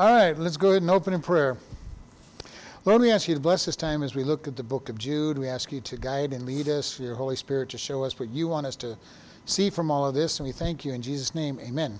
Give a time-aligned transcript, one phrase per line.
[0.00, 1.58] All right, let's go ahead and open in prayer.
[2.86, 4.96] Lord, we ask you to bless this time as we look at the book of
[4.96, 5.36] Jude.
[5.36, 8.30] We ask you to guide and lead us, your Holy Spirit to show us what
[8.30, 8.96] you want us to
[9.44, 10.40] see from all of this.
[10.40, 11.60] And we thank you in Jesus' name.
[11.60, 11.98] Amen.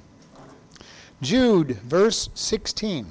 [1.20, 3.06] Jude, verse 16.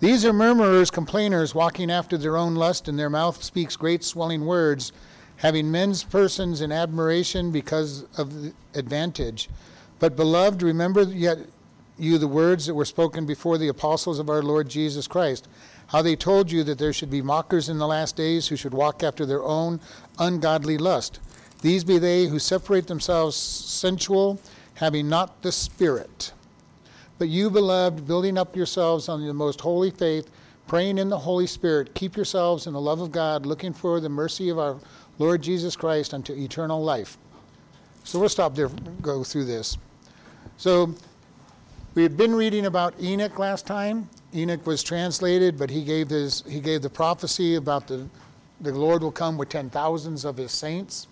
[0.00, 4.46] These are murmurers, complainers, walking after their own lust, and their mouth speaks great swelling
[4.46, 4.92] words,
[5.36, 9.50] having men's persons in admiration because of advantage.
[9.98, 11.40] But, beloved, remember yet
[12.00, 15.48] you the words that were spoken before the apostles of our Lord Jesus Christ,
[15.88, 18.72] how they told you that there should be mockers in the last days who should
[18.72, 19.80] walk after their own
[20.18, 21.20] ungodly lust.
[21.62, 24.40] These be they who separate themselves sensual,
[24.74, 26.32] having not the Spirit.
[27.18, 30.30] But you, beloved, building up yourselves on the most holy faith,
[30.66, 34.08] praying in the Holy Spirit, keep yourselves in the love of God, looking for the
[34.08, 34.78] mercy of our
[35.18, 37.18] Lord Jesus Christ unto eternal life.
[38.04, 38.68] So we'll stop there,
[39.02, 39.76] go through this.
[40.56, 40.94] So
[41.94, 44.08] we had been reading about Enoch last time.
[44.34, 48.06] Enoch was translated, but he gave his he gave the prophecy about the
[48.60, 51.08] the Lord will come with ten thousands of his saints,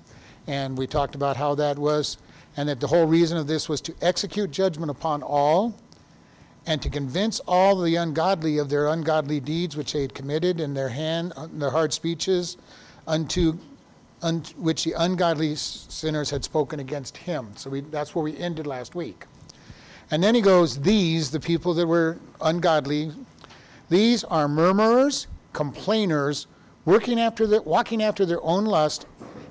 [0.47, 2.19] and we talked about how that was,
[2.57, 5.75] and that the whole reason of this was to execute judgment upon all,
[6.67, 10.75] and to convince all the ungodly of their ungodly deeds which they had committed in
[10.75, 12.57] their hand, their hard speeches,
[13.07, 13.59] unto
[14.23, 17.49] un, which the ungodly sinners had spoken against him.
[17.57, 19.25] So we, that's where we ended last week.
[20.11, 23.13] And then he goes, These, the people that were ungodly,
[23.89, 26.47] these are murmurers, complainers,
[26.85, 29.07] working after the, walking after their own lust,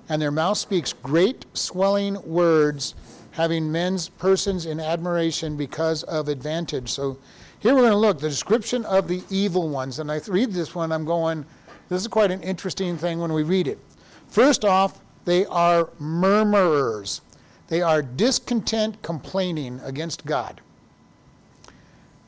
[0.09, 2.95] and their mouth speaks great swelling words,
[3.31, 6.89] having men's persons in admiration because of advantage.
[6.89, 7.17] So
[7.59, 9.99] here we're going to look the description of the evil ones.
[9.99, 11.45] And I read this one, I'm going,
[11.89, 13.79] this is quite an interesting thing when we read it.
[14.27, 17.21] First off, they are murmurers.
[17.67, 20.61] They are discontent, complaining against God.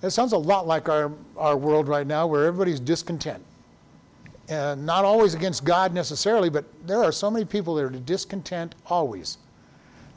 [0.02, 3.44] That sounds a lot like our, our world right now where everybody's discontent.
[4.48, 8.76] And not always against God necessarily, but there are so many people that are discontent
[8.88, 9.38] always.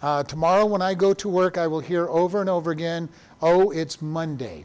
[0.00, 3.08] Uh, tomorrow, when I go to work, I will hear over and over again,
[3.40, 4.64] oh, it's Monday.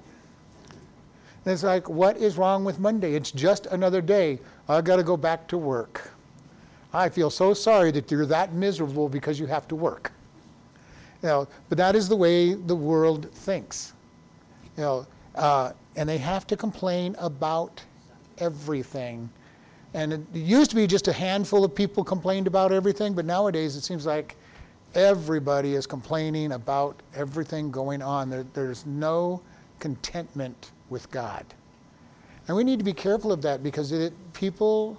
[1.46, 3.14] And it's like, what is wrong with Monday?
[3.14, 4.40] It's just another day.
[4.68, 6.12] I've got to go back to work.
[6.94, 10.12] I feel so sorry that you're that miserable because you have to work.
[11.28, 13.92] You know, but that is the way the world thinks.
[14.78, 17.84] You know, uh, and they have to complain about
[18.38, 19.30] everything.
[19.94, 23.76] And it used to be just a handful of people complained about everything, but nowadays
[23.76, 24.38] it seems like
[24.96, 28.30] everybody is complaining about everything going on.
[28.30, 29.42] There, there's no
[29.80, 31.46] contentment with God.
[32.48, 34.98] And we need to be careful of that because it, people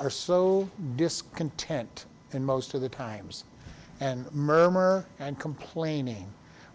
[0.00, 3.44] are so discontent in most of the times
[4.00, 6.26] and murmur and complaining.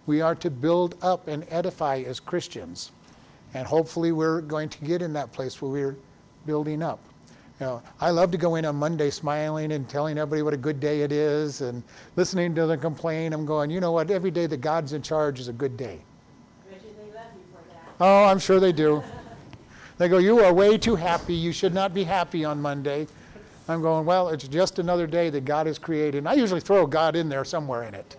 [0.06, 2.92] We are to build up and edify as Christians.
[3.54, 5.98] And hopefully we're going to get in that place where we're
[6.46, 7.00] building up.
[7.60, 10.58] You know, I love to go in on Monday smiling and telling everybody what a
[10.58, 11.84] good day it is and
[12.16, 13.32] listening to them complain.
[13.32, 16.00] I'm going, you know what, every day that God's in charge is a good day.
[18.00, 19.04] Oh, I'm sure they do.
[20.00, 21.36] They go, You are way too happy.
[21.36, 23.08] You should not be happy on Monday.
[23.68, 26.20] I'm going, well, it's just another day that God has created.
[26.20, 28.18] And I usually throw God in there somewhere in it,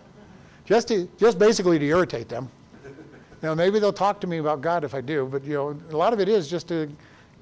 [0.65, 2.49] just to, just basically to irritate them.
[2.85, 5.79] You know, maybe they'll talk to me about God if I do, but you know,
[5.91, 6.89] a lot of it is just to,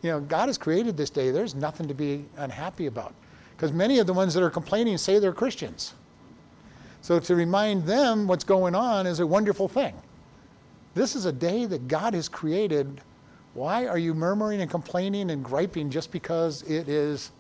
[0.03, 1.31] you know, God has created this day.
[1.31, 3.15] There's nothing to be unhappy about,
[3.57, 5.95] because many of the ones that are complaining say they're Christians.
[7.03, 9.95] So to remind them what's going on is a wonderful thing.
[10.95, 13.01] This is a day that God has created.
[13.55, 17.31] Why are you murmuring and complaining and griping just because it is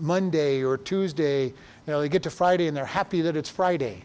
[0.00, 1.46] Monday or Tuesday.
[1.46, 1.52] You
[1.86, 4.04] know, they get to Friday and they're happy that it's Friday.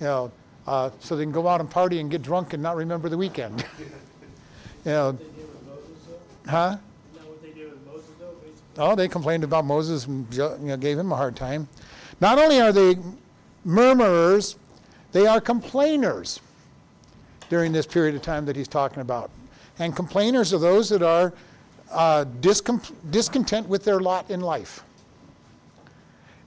[0.00, 0.32] You know,
[0.66, 3.16] uh, so they can go out and party and get drunk and not remember the
[3.16, 3.64] weekend.
[4.84, 5.18] you know,
[6.46, 6.76] huh?
[8.80, 11.68] Oh, they complained about Moses and you know, gave him a hard time.
[12.20, 12.96] Not only are they
[13.64, 14.56] murmurers,
[15.12, 16.40] they are complainers
[17.48, 19.30] during this period of time that he's talking about.
[19.78, 21.32] And complainers are those that are
[21.90, 24.84] uh, discom- discontent with their lot in life.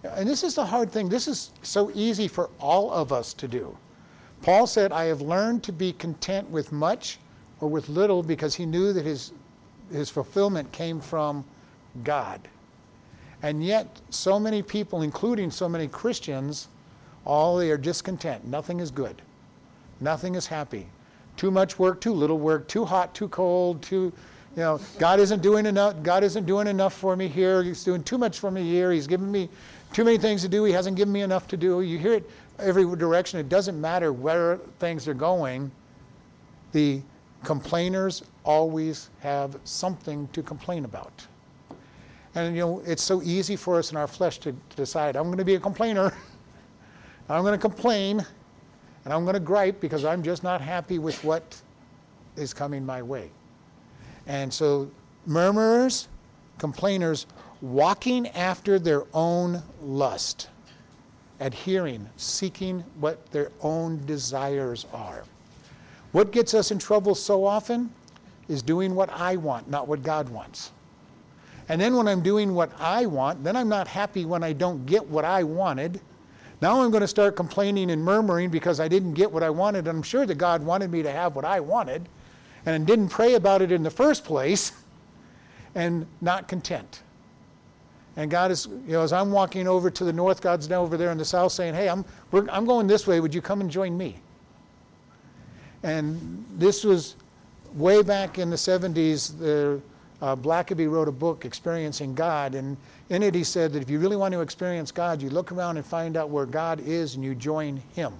[0.03, 1.09] And this is the hard thing.
[1.09, 3.77] This is so easy for all of us to do.
[4.42, 7.19] Paul said, I have learned to be content with much
[7.59, 9.33] or with little because he knew that his,
[9.92, 11.45] his fulfillment came from
[12.03, 12.42] God.
[13.44, 16.68] And yet, so many people, including so many Christians,
[17.25, 18.45] all they are discontent.
[18.45, 19.21] Nothing is good.
[20.00, 20.88] Nothing is happy.
[21.38, 24.12] Too much work, too little work, too hot, too cold, too,
[24.56, 26.03] you know, God isn't doing enough.
[26.03, 27.63] God isn't doing enough for me here.
[27.63, 28.92] He's doing too much for me here.
[28.92, 29.50] He's giving me
[29.93, 30.63] too many things to do.
[30.63, 31.81] He hasn't given me enough to do.
[31.81, 32.29] You hear it
[32.59, 33.39] every direction.
[33.39, 35.71] It doesn't matter where things are going.
[36.71, 37.01] The
[37.43, 41.25] complainers always have something to complain about.
[42.35, 45.25] And you know, it's so easy for us in our flesh to, to decide, I'm
[45.25, 46.13] going to be a complainer.
[47.29, 48.25] I'm going to complain
[49.03, 51.59] and I'm going to gripe because I'm just not happy with what
[52.35, 53.29] is coming my way.
[54.27, 54.89] And so,
[55.25, 56.07] murmurers,
[56.57, 57.25] complainers,
[57.62, 60.50] walking after their own lust,
[61.40, 65.24] adhering, seeking what their own desires are.
[66.12, 67.92] What gets us in trouble so often
[68.50, 70.72] is doing what I want, not what God wants.
[71.69, 74.86] And then when I'm doing what I want, then I'm not happy when I don't
[74.86, 76.02] get what I wanted.
[76.62, 79.88] Now I'm going to start complaining and murmuring because I didn't get what I wanted.
[79.88, 82.10] I'm sure that God wanted me to have what I wanted
[82.66, 84.74] and didn't pray about it in the first place
[85.75, 87.02] and not content.
[88.18, 90.98] And God is, you know, as I'm walking over to the north, God's now over
[90.98, 92.04] there in the south saying, hey, I'm,
[92.34, 93.19] I'm going this way.
[93.19, 94.18] Would you come and join me?
[95.84, 97.16] And this was
[97.74, 99.38] way back in the 70s.
[99.40, 99.81] The,
[100.22, 102.54] uh, Blackaby wrote a book, Experiencing God.
[102.54, 102.78] And
[103.10, 105.78] in it, he said that if you really want to experience God, you look around
[105.78, 108.13] and find out where God is and you join Him.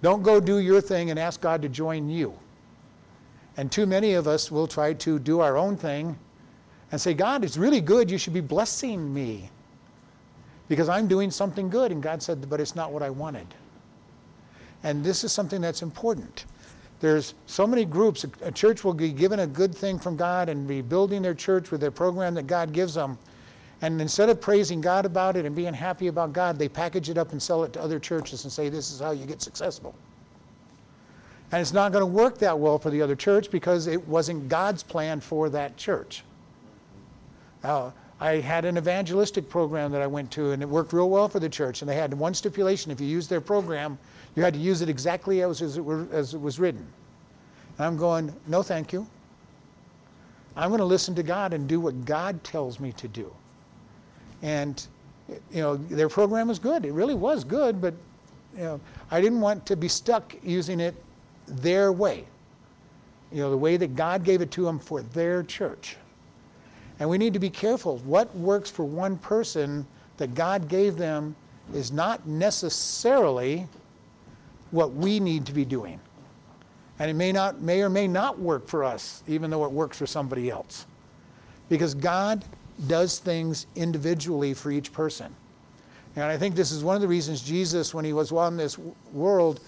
[0.00, 2.34] Don't go do your thing and ask God to join you.
[3.56, 6.16] And too many of us will try to do our own thing
[6.94, 8.08] and say, God, it's really good.
[8.08, 9.50] You should be blessing me
[10.68, 11.90] because I'm doing something good.
[11.90, 13.48] And God said, but it's not what I wanted.
[14.84, 16.44] And this is something that's important.
[17.00, 18.24] There's so many groups.
[18.42, 21.72] A church will be given a good thing from God and be building their church
[21.72, 23.18] with their program that God gives them.
[23.82, 27.18] And instead of praising God about it and being happy about God, they package it
[27.18, 29.96] up and sell it to other churches and say, this is how you get successful.
[31.50, 34.48] And it's not going to work that well for the other church because it wasn't
[34.48, 36.22] God's plan for that church.
[37.64, 37.90] Uh,
[38.20, 41.40] I had an evangelistic program that I went to, and it worked real well for
[41.40, 41.82] the church.
[41.82, 43.98] And they had one stipulation if you used their program,
[44.36, 46.86] you had to use it exactly as, as, it, were, as it was written.
[47.78, 49.06] And I'm going, no, thank you.
[50.56, 53.34] I'm going to listen to God and do what God tells me to do.
[54.42, 54.86] And,
[55.50, 56.84] you know, their program was good.
[56.84, 57.94] It really was good, but,
[58.56, 60.94] you know, I didn't want to be stuck using it
[61.46, 62.24] their way.
[63.32, 65.96] You know, the way that God gave it to them for their church.
[67.00, 67.98] And we need to be careful.
[67.98, 69.86] What works for one person
[70.16, 71.34] that God gave them
[71.72, 73.66] is not necessarily
[74.70, 75.98] what we need to be doing.
[76.98, 79.98] And it may not may or may not work for us, even though it works
[79.98, 80.86] for somebody else.
[81.68, 82.44] Because God
[82.86, 85.34] does things individually for each person.
[86.16, 88.78] And I think this is one of the reasons Jesus, when he was on this
[89.12, 89.60] world,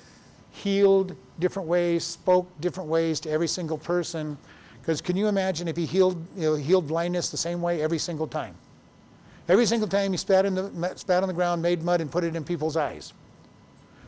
[0.53, 4.39] healed different ways, spoke different ways to every single person.
[4.87, 7.99] Because can you imagine if he healed, you know, healed blindness the same way every
[7.99, 8.55] single time?
[9.49, 12.23] Every single time he spat, in the, spat on the ground, made mud, and put
[12.23, 13.13] it in people's eyes.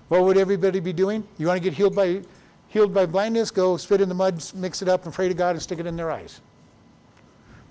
[0.07, 1.27] What would everybody be doing?
[1.37, 2.23] You want to get healed by,
[2.69, 3.51] healed by blindness?
[3.51, 5.87] Go spit in the mud, mix it up, and pray to God and stick it
[5.87, 6.41] in their eyes.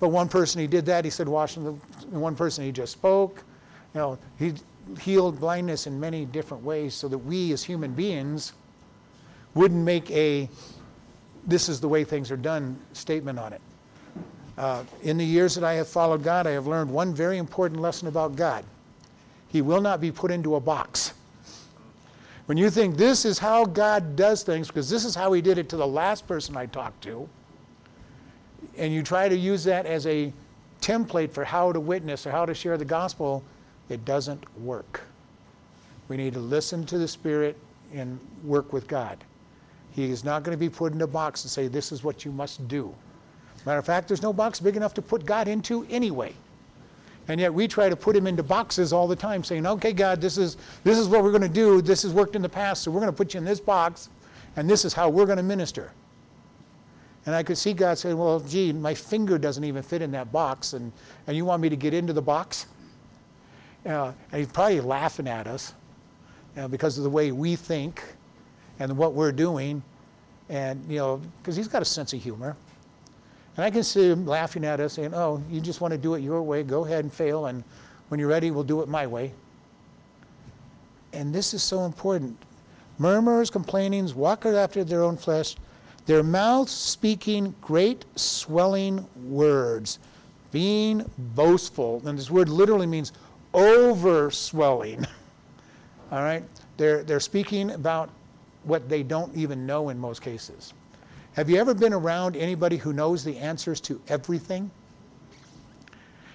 [0.02, 1.06] But one person he did that.
[1.06, 1.72] He said, washing the.
[2.10, 3.42] One person he just spoke.
[3.94, 4.54] You know, he
[5.00, 8.52] healed blindness in many different ways, so that we as human beings
[9.54, 10.50] wouldn't make a
[11.48, 13.62] "this is the way things are done" statement on it.
[14.58, 17.80] Uh, in the years that I have followed God, I have learned one very important
[17.80, 18.64] lesson about God.
[19.48, 21.14] He will not be put into a box.
[22.48, 25.58] When you think this is how God does things, because this is how He did
[25.58, 27.28] it to the last person I talked to,
[28.78, 30.34] and you try to use that as a
[30.82, 33.44] template for how to witness or how to share the gospel,
[33.90, 35.02] it doesn't work.
[36.08, 37.58] We need to listen to the Spirit
[37.94, 39.24] and work with God.
[39.98, 42.24] He is not going to be put in a box and say, This is what
[42.24, 42.94] you must do.
[43.66, 46.36] Matter of fact, there's no box big enough to put God into anyway.
[47.28, 50.22] And yet we try to put him into boxes all the time, saying, okay, God,
[50.22, 51.82] this is, this is what we're going to do.
[51.82, 54.10] This has worked in the past, so we're going to put you in this box,
[54.56, 55.92] and this is how we're going to minister.
[57.26, 60.32] And I could see God saying, well, gee, my finger doesn't even fit in that
[60.32, 60.94] box, and,
[61.26, 62.68] and you want me to get into the box?
[63.86, 65.74] Uh, and he's probably laughing at us
[66.56, 68.04] know, because of the way we think
[68.80, 69.82] and what we're doing.
[70.50, 72.56] And, you know, because he's got a sense of humor.
[73.58, 76.14] And I can see him laughing at us saying, Oh, you just want to do
[76.14, 76.64] it your way.
[76.64, 77.48] Go ahead and fail.
[77.48, 77.64] And
[78.10, 79.34] when you're ready, we'll do it my way.
[81.12, 82.38] And this is so important.
[83.00, 85.56] Murmurers, complainings, walkers after their own flesh,
[86.06, 90.00] their mouths speaking great swelling words,
[90.52, 92.02] being boastful.
[92.06, 93.12] And this word literally means
[93.54, 95.06] over swelling.
[96.12, 96.44] All right?
[96.78, 98.10] They're, they're speaking about
[98.68, 100.74] what they don't even know in most cases.
[101.34, 104.70] Have you ever been around anybody who knows the answers to everything?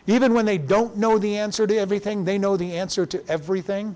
[0.07, 3.95] Even when they don't know the answer to everything, they know the answer to everything.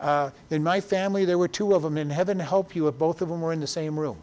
[0.00, 3.22] Uh, in my family, there were two of them, and heaven help you if both
[3.22, 4.18] of them were in the same room.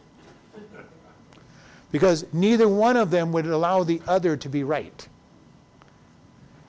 [1.91, 5.07] Because neither one of them would allow the other to be right.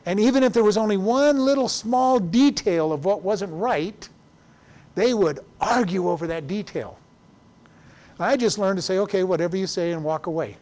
[0.06, 4.08] And even if there was only one little small detail of what wasn't right,
[4.94, 6.98] they would argue over that detail.
[8.18, 10.56] I just learned to say, okay, whatever you say, and walk away.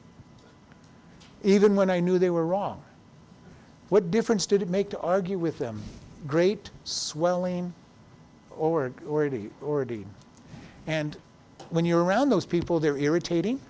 [1.45, 2.83] Even when I knew they were wrong.
[3.91, 5.83] What difference did it make to argue with them?
[6.27, 7.75] Great, swelling
[8.59, 10.07] orating.
[10.87, 11.17] And
[11.71, 13.61] when you're around those people, they're irritating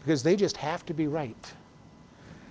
[0.00, 1.52] because they just have to be right.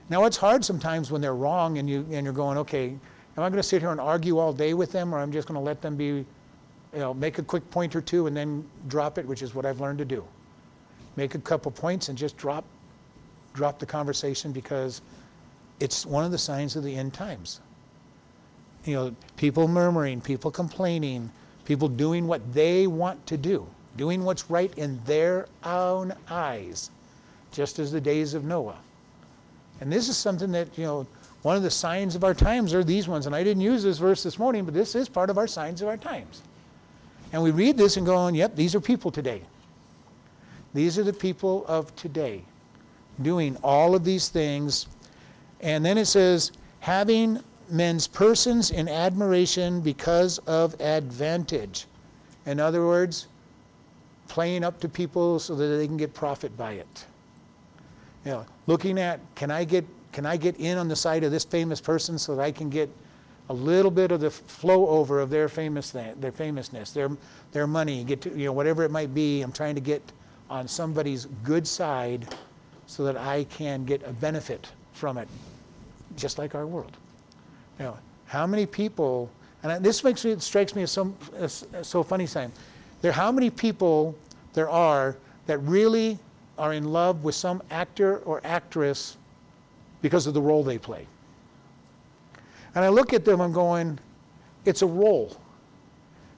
[0.09, 2.99] Now, it's hard sometimes when they're wrong and, you, and you're going, okay, am
[3.43, 5.59] I going to sit here and argue all day with them or I'm just going
[5.59, 6.25] to let them be,
[6.97, 9.67] you know, make a quick point or two and then drop it, which is what
[9.67, 10.23] I've learned to do.
[11.15, 12.65] Make a couple points and just drop,
[13.53, 15.03] drop the conversation because
[15.79, 17.61] it's one of the signs of the end times.
[18.85, 21.31] You know, people murmuring, people complaining,
[21.65, 26.89] people doing what they want to do, doing what's right in their own eyes,
[27.51, 28.79] just as the days of Noah.
[29.81, 31.05] And this is something that, you know,
[31.43, 33.27] one of the signs of our times are these ones.
[33.27, 35.83] And I didn't use this verse this morning, but this is part of our signs
[35.83, 36.41] of our times.
[37.37, 39.43] And we read this and go on, yep, these are people today.
[40.73, 42.41] These are the people of today
[43.21, 44.87] doing all of these things.
[45.61, 47.39] And then it says, having
[47.69, 51.85] men's persons in admiration because of advantage.
[52.47, 53.27] In other words,
[54.27, 57.05] playing up to people so that they can get profit by it.
[58.25, 61.29] You know, looking at can I get can I get in on the side of
[61.29, 62.89] this famous person so that I can get
[63.49, 67.09] a little bit of the flow over of their famous their famousness, their
[67.51, 69.41] their money, get to you know whatever it might be.
[69.41, 70.01] I'm trying to get
[70.49, 72.33] on somebody's good side
[72.85, 75.27] so that I can get a benefit from it,
[76.15, 76.95] just like our world.
[77.79, 79.29] Now, how many people,
[79.63, 82.51] and this makes me, strikes me as so, as, as so funny saying,
[83.01, 84.15] there how many people
[84.53, 86.17] there are that really
[86.57, 89.17] are in love with some actor or actress
[90.01, 91.05] because of the role they play.
[92.77, 93.97] And I look at them, I'm going,
[94.63, 95.35] it's a role.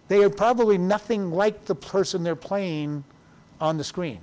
[0.08, 3.04] They are probably nothing like the person they're playing
[3.60, 4.22] on the screen.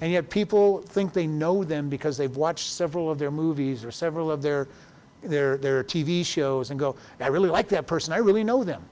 [0.00, 3.90] And yet people think they know them because they've watched several of their movies or
[3.90, 4.68] several of their
[5.24, 8.84] their, their TV shows and go, I really like that person, I really know them.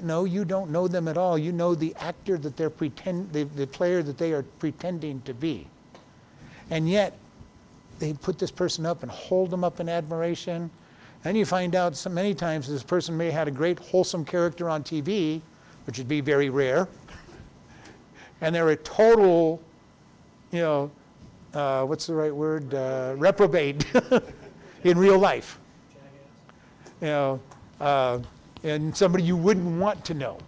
[0.00, 1.36] No, you don't know them at all.
[1.36, 5.34] You know the actor that they're pretend, the, the player that they are pretending to
[5.34, 5.66] be.
[6.70, 7.18] And yet,
[8.02, 10.68] they put this person up and hold them up in admiration.
[11.24, 14.24] And you find out so many times this person may have had a great wholesome
[14.24, 15.40] character on TV,
[15.86, 16.88] which would be very rare.
[18.40, 19.62] And they're a total,
[20.50, 20.90] you know,
[21.54, 22.74] uh, what's the right word?
[22.74, 23.86] Uh, reprobate.
[24.84, 25.58] in real life.
[27.00, 27.40] You know,
[27.80, 28.20] uh,
[28.64, 30.38] and somebody you wouldn't want to know.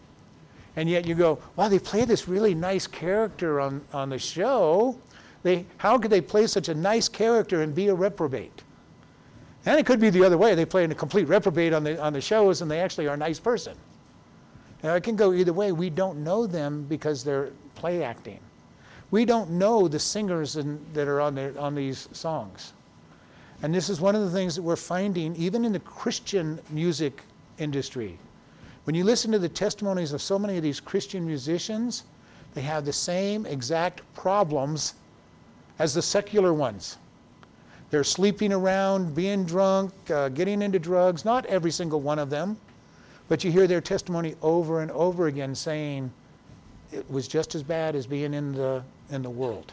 [0.77, 4.97] And yet you go, wow, they play this really nice character on, on the show.
[5.45, 8.65] They, how could they play such a nice character and be a reprobate?
[9.67, 10.55] And it could be the other way.
[10.55, 13.19] They play a complete reprobate on the, on the shows and they actually are a
[13.19, 13.77] nice person.
[14.83, 15.73] Now, it can go either way.
[15.73, 18.41] We don't know them because they're play acting.
[19.11, 22.73] We don't know the singers in, that are on, their, on these songs.
[23.63, 27.23] And this is one of the things that we're finding even in the Christian music
[27.59, 28.19] industry.
[28.85, 32.05] When you listen to the testimonies of so many of these Christian musicians,
[32.55, 34.95] they have the same exact problems
[35.79, 36.99] as the secular ones.
[37.91, 42.57] They're sleeping around, being drunk, uh, getting into drugs, not every single one of them,
[43.29, 46.11] but you hear their testimony over and over again saying
[46.93, 49.73] it was just as bad as being in the, in the world.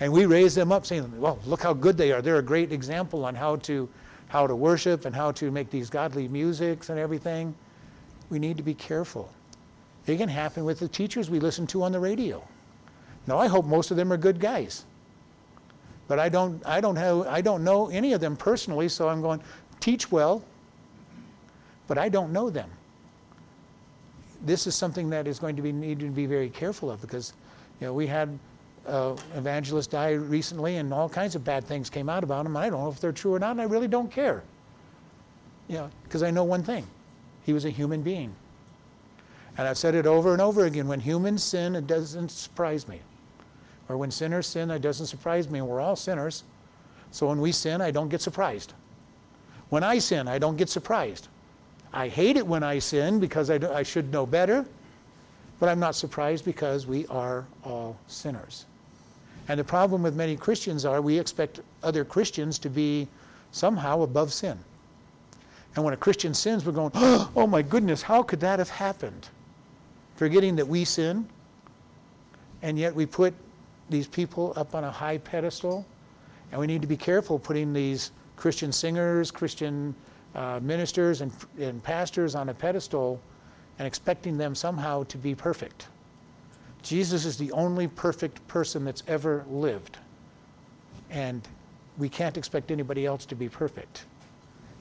[0.00, 2.20] And we raise them up saying, well, look how good they are.
[2.20, 3.88] They're a great example on how to,
[4.28, 7.54] how to worship and how to make these godly musics and everything.
[8.30, 9.30] We need to be careful.
[10.06, 12.46] It can happen with the teachers we listen to on the radio.
[13.26, 14.84] Now, I hope most of them are good guys.
[16.06, 19.22] But I don't, I don't, have, I don't know any of them personally, so I'm
[19.22, 19.40] going,
[19.80, 20.44] teach well,
[21.86, 22.70] but I don't know them.
[24.44, 27.32] This is something that is going to be needed to be very careful of because
[27.80, 28.38] you know, we had
[28.86, 32.56] uh, evangelist died recently, and all kinds of bad things came out about him.
[32.56, 34.42] I don't know if they're true or not, and I really don't care.
[35.68, 36.86] You know, because I know one thing:
[37.44, 38.34] he was a human being.
[39.56, 43.00] And I've said it over and over again: when humans sin, it doesn't surprise me,
[43.88, 45.60] or when sinners sin, it doesn't surprise me.
[45.60, 46.44] We're all sinners,
[47.10, 48.72] so when we sin, I don't get surprised.
[49.68, 51.28] When I sin, I don't get surprised.
[51.92, 54.66] I hate it when I sin because I, do, I should know better,
[55.60, 58.66] but I'm not surprised because we are all sinners.
[59.48, 63.06] And the problem with many Christians are we expect other Christians to be
[63.52, 64.58] somehow above sin.
[65.76, 69.28] And when a Christian sins, we're going, oh my goodness, how could that have happened?
[70.16, 71.28] Forgetting that we sin,
[72.62, 73.34] and yet we put
[73.90, 75.86] these people up on a high pedestal.
[76.50, 79.94] And we need to be careful putting these Christian singers, Christian
[80.34, 83.20] uh, ministers, and, and pastors on a pedestal
[83.78, 85.88] and expecting them somehow to be perfect.
[86.82, 89.98] Jesus is the only perfect person that's ever lived.
[91.10, 91.46] And
[91.98, 94.04] we can't expect anybody else to be perfect.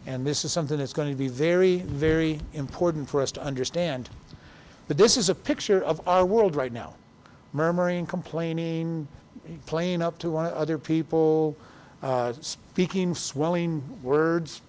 [0.05, 4.09] And this is something that's going to be very, very important for us to understand.
[4.87, 6.95] But this is a picture of our world right now
[7.53, 9.07] murmuring, complaining,
[9.65, 11.55] playing up to other people,
[12.01, 14.61] uh, speaking swelling words.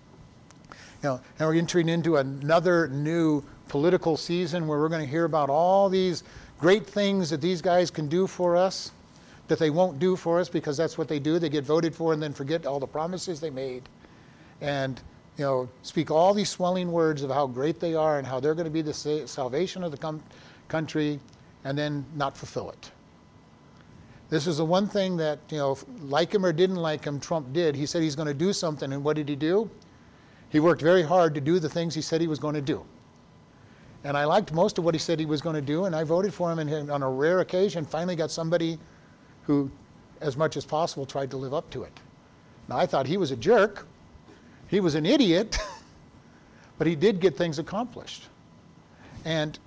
[1.02, 5.24] You know, and we're entering into another new political season where we're going to hear
[5.24, 6.22] about all these
[6.58, 8.92] great things that these guys can do for us
[9.48, 11.38] that they won't do for us because that's what they do.
[11.38, 13.82] They get voted for and then forget all the promises they made.
[14.60, 15.00] And
[15.36, 18.54] you know, speak all these swelling words of how great they are and how they're
[18.54, 20.22] going to be the salvation of the com-
[20.68, 21.18] country
[21.64, 22.90] and then not fulfill it.
[24.30, 27.52] This is the one thing that, you know, like him or didn't like him, Trump
[27.52, 27.76] did.
[27.76, 29.70] He said he's going to do something, and what did he do?
[30.48, 32.84] He worked very hard to do the things he said he was going to do.
[34.04, 36.04] And I liked most of what he said he was going to do, and I
[36.04, 38.78] voted for him, and on a rare occasion, finally got somebody
[39.42, 39.70] who,
[40.20, 42.00] as much as possible, tried to live up to it.
[42.68, 43.86] Now, I thought he was a jerk,
[44.68, 45.58] he was an idiot,
[46.78, 48.28] but he did get things accomplished.
[49.24, 49.58] And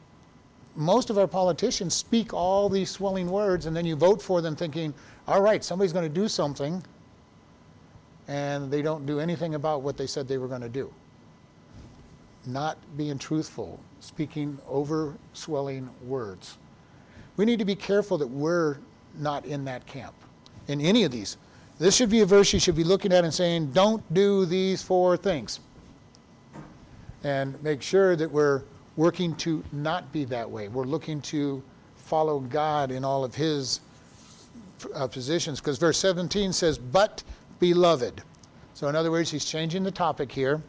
[0.78, 4.56] most of our politicians speak all these swelling words, and then you vote for them
[4.56, 4.94] thinking,
[5.28, 6.84] all right, somebody's going to do something,
[8.28, 10.94] and they don't do anything about what they said they were going to do.
[12.46, 16.60] Not being truthful, speaking over swelling words.
[17.38, 18.78] We need to be careful that we're
[19.18, 20.14] not in that camp,
[20.68, 21.38] in any of these.
[21.80, 24.84] This should be a verse you should be looking at and saying, don't do these
[24.84, 25.60] four things.
[27.24, 28.62] And make sure that we're
[28.98, 30.68] working to not be that way.
[30.68, 31.64] We're looking to
[31.96, 33.80] follow God in all of His
[34.94, 35.60] uh, positions.
[35.60, 37.24] Because verse 17 says, But
[37.60, 38.22] beloved.
[38.74, 40.62] So, in other words, he's changing the topic here.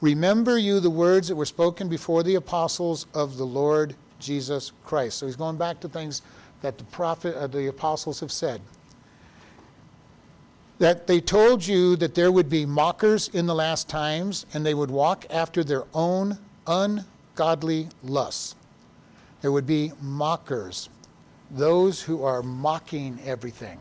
[0.00, 5.18] Remember you the words that were spoken before the apostles of the Lord Jesus Christ.
[5.18, 6.22] So he's going back to things
[6.62, 8.60] that the prophet, uh, the apostles have said.
[10.78, 14.74] That they told you that there would be mockers in the last times, and they
[14.74, 17.04] would walk after their own un
[17.38, 18.56] godly lusts.
[19.42, 20.88] There would be mockers,
[21.52, 23.78] those who are mocking everything.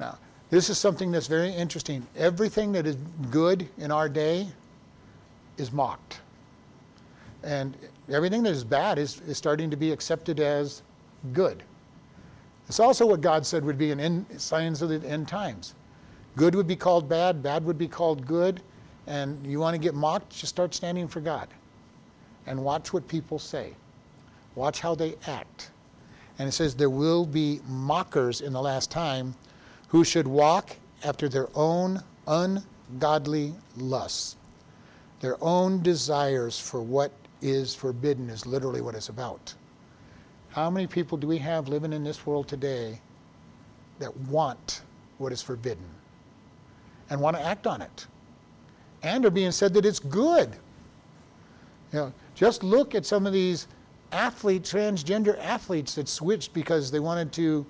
[0.00, 0.16] Now,
[0.48, 2.06] this is something that's very interesting.
[2.16, 2.96] Everything that is
[3.30, 4.48] good in our day
[5.58, 6.20] is mocked.
[7.42, 7.76] And
[8.10, 10.80] everything that is bad is, is starting to be accepted as
[11.34, 11.62] good.
[12.66, 15.74] It's also what God said would be an end, signs of the end times.
[16.34, 18.62] Good would be called bad, bad would be called good,
[19.06, 21.48] and you want to get mocked, just start standing for God
[22.46, 23.74] and watch what people say.
[24.54, 25.70] Watch how they act.
[26.38, 29.34] And it says, There will be mockers in the last time
[29.88, 34.36] who should walk after their own ungodly lusts.
[35.20, 39.54] Their own desires for what is forbidden is literally what it's about.
[40.50, 43.00] How many people do we have living in this world today
[43.98, 44.82] that want
[45.18, 45.84] what is forbidden
[47.10, 48.06] and want to act on it?
[49.02, 50.56] And are being said that it's good.
[51.94, 53.68] You know, just look at some of these
[54.10, 57.64] athletes, transgender athletes that switched because they wanted to.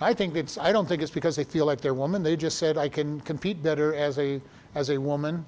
[0.00, 0.58] I think it's.
[0.58, 2.22] I don't think it's because they feel like they're women.
[2.22, 4.40] They just said I can compete better as a
[4.76, 5.44] as a woman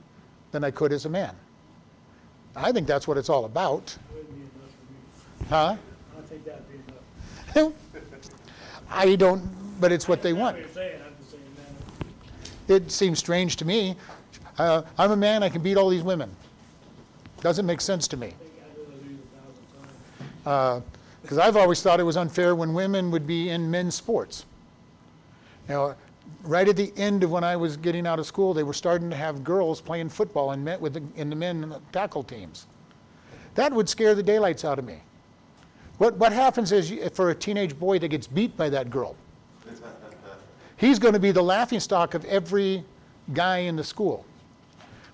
[0.50, 1.36] than I could as a man.
[2.56, 3.96] I think that's what it's all about.
[5.48, 5.76] Huh?
[6.18, 6.64] I think that'd
[7.54, 7.72] enough.
[8.90, 10.56] I don't, but it's what they want.
[12.66, 13.94] It seems strange to me.
[14.58, 15.44] Uh, I'm a man.
[15.44, 16.34] I can beat all these women.
[17.44, 18.32] Doesn't make sense to me.
[20.44, 20.82] Because
[21.36, 24.46] uh, I've always thought it was unfair when women would be in men's sports.
[25.68, 25.94] Know,
[26.42, 29.10] right at the end of when I was getting out of school, they were starting
[29.10, 32.64] to have girls playing football and met with the, in the men tackle teams.
[33.56, 35.00] That would scare the daylights out of me.
[35.98, 39.16] What, what happens is you, for a teenage boy that gets beat by that girl,
[40.78, 42.82] he's going to be the laughing stock of every
[43.34, 44.24] guy in the school.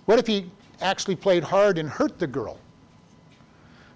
[0.05, 0.49] What if he
[0.81, 2.59] actually played hard and hurt the girl.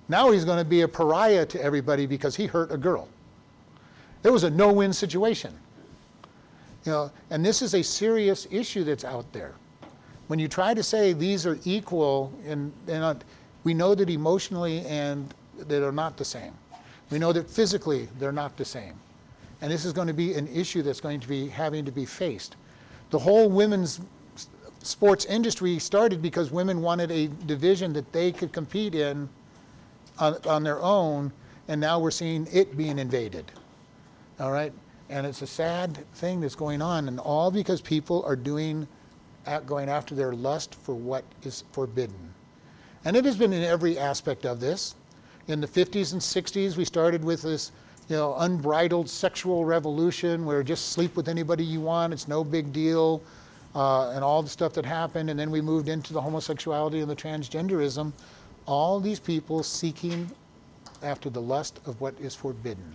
[0.08, 3.08] Now he's going to be a pariah to everybody because he hurt a girl.
[4.22, 5.54] It was a no-win situation.
[6.84, 9.54] You know, and this is a serious issue that's out there.
[10.26, 13.24] When you try to say these are equal, and, and
[13.64, 16.52] we know that emotionally and they are not the same.
[17.10, 18.94] We know that physically they're not the same.
[19.60, 22.04] And this is going to be an issue that's going to be having to be
[22.04, 22.56] faced.
[23.10, 24.00] The whole women's
[24.84, 29.28] sports industry started because women wanted a division that they could compete in
[30.18, 31.32] on, on their own,
[31.68, 33.50] and now we're seeing it being invaded.
[34.38, 34.72] All right?
[35.08, 38.86] And it's a sad thing that's going on, and all because people are doing,
[39.66, 42.34] going after their lust for what is forbidden.
[43.04, 44.94] And it has been in every aspect of this.
[45.48, 47.72] In the 50s and 60s, we started with this
[48.08, 52.72] you know, unbridled sexual revolution where just sleep with anybody you want, it's no big
[52.72, 53.22] deal,
[53.74, 55.30] uh, and all the stuff that happened.
[55.30, 58.12] And then we moved into the homosexuality and the transgenderism.
[58.66, 60.30] All these people seeking
[61.02, 62.94] after the lust of what is forbidden,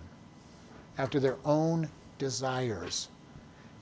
[0.98, 1.88] after their own
[2.18, 3.08] desires.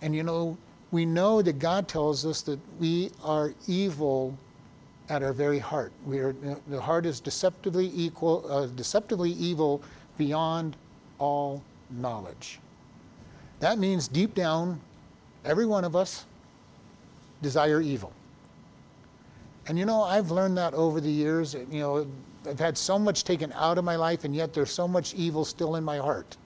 [0.03, 0.57] And you know,
[0.91, 4.37] we know that God tells us that we are evil
[5.09, 5.93] at our very heart.
[6.07, 6.35] We are,
[6.69, 9.83] the heart is deceptively equal, uh, deceptively evil
[10.19, 10.77] beyond
[11.19, 12.59] all knowledge.
[13.61, 14.81] That means deep down,
[15.45, 16.27] every one of us
[17.43, 18.13] desire evil.
[19.67, 21.55] And you know, I've learned that over the years.
[21.55, 22.07] You know,
[22.49, 25.45] I've had so much taken out of my life, and yet there's so much evil
[25.45, 26.37] still in my heart.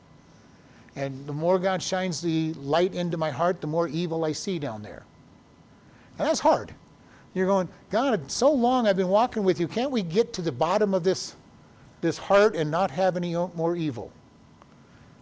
[0.96, 4.58] And the more God shines the light into my heart, the more evil I see
[4.58, 5.04] down there.
[6.18, 6.74] And that's hard.
[7.34, 9.66] You're going, God, so long I've been walking with you.
[9.66, 11.34] Can't we get to the bottom of this,
[12.02, 14.12] this heart and not have any more evil?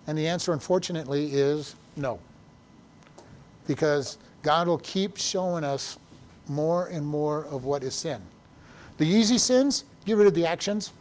[0.07, 2.19] And the answer, unfortunately, is no.
[3.69, 5.99] Because God will keep showing us
[6.49, 8.21] more and more of what is sin.
[8.99, 10.93] The easy sins, get rid of the actions.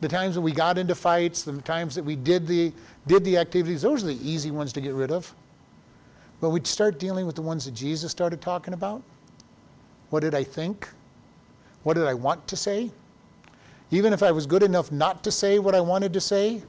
[0.00, 2.72] The times that we got into fights, the times that we did the,
[3.06, 5.32] did the activities, those are the easy ones to get rid of.
[6.40, 9.02] But we start dealing with the ones that Jesus started talking about.
[10.08, 10.88] What did I think?
[11.82, 12.90] What did I want to say?
[13.90, 16.62] Even if I was good enough not to say what I wanted to say,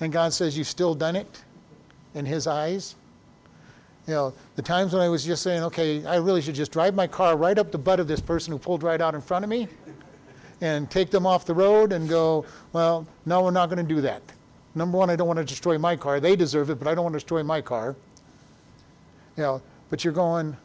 [0.00, 1.42] and God says, You've still done it
[2.14, 2.94] in His eyes.
[4.10, 6.96] You know, the times when I was just saying, okay, I really should just drive
[6.96, 9.44] my car right up the butt of this person who pulled right out in front
[9.44, 9.68] of me
[10.60, 14.00] and take them off the road and go, well, no, we're not going to do
[14.00, 14.20] that.
[14.74, 16.18] Number one, I don't want to destroy my car.
[16.18, 17.94] They deserve it, but I don't want to destroy my car.
[19.36, 20.56] You know, but you're going,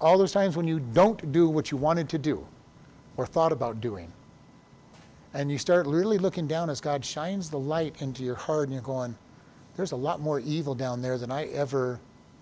[0.00, 2.42] all those times when you don't do what you wanted to do
[3.18, 4.10] or thought about doing.
[5.34, 8.72] And you start really looking down as God shines the light into your heart and
[8.72, 9.14] you're going,
[9.76, 12.00] there's a lot more evil down there than I ever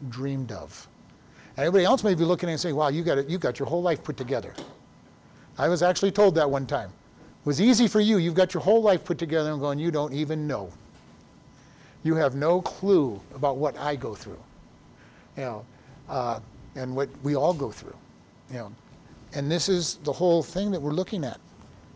[0.08, 0.88] dreamed of.
[1.56, 3.82] Everybody else may be looking and saying, wow, you got, it, you got your whole
[3.82, 4.54] life put together.
[5.58, 6.90] I was actually told that one time.
[6.90, 8.18] It was easy for you.
[8.18, 10.70] You've got your whole life put together and going, you don't even know.
[12.02, 14.38] You have no clue about what I go through.
[15.36, 15.66] You know,
[16.08, 16.40] uh,
[16.74, 17.96] and what we all go through.
[18.50, 18.72] You know,
[19.34, 21.40] and this is the whole thing that we're looking at.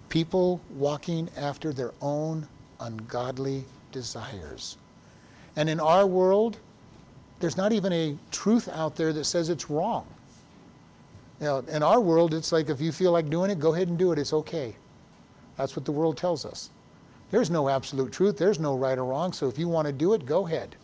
[0.08, 2.48] People walking after their own
[2.80, 4.78] ungodly desires.
[5.56, 6.58] And in our world,
[7.40, 10.06] there's not even a truth out there that says it's wrong.
[11.40, 13.88] You know, in our world, it's like if you feel like doing it, go ahead
[13.88, 14.18] and do it.
[14.18, 14.76] It's okay.
[15.56, 16.70] That's what the world tells us.
[17.30, 18.36] There's no absolute truth.
[18.36, 19.32] There's no right or wrong.
[19.32, 20.76] So if you want to do it, go ahead.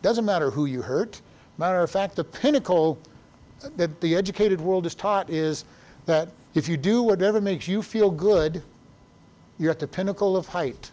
[0.00, 1.20] Doesn't matter who you hurt.
[1.58, 2.98] Matter of fact, the pinnacle
[3.76, 5.64] that the educated world is taught is
[6.06, 8.62] that if you do whatever makes you feel good,
[9.58, 10.90] you're at the pinnacle of height.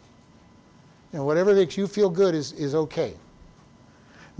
[1.14, 3.14] And whatever makes you feel good is, is okay.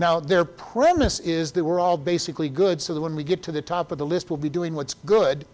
[0.02, 3.52] Now, their premise is that we're all basically good, so that when we get to
[3.52, 5.46] the top of the list, we'll be doing what's good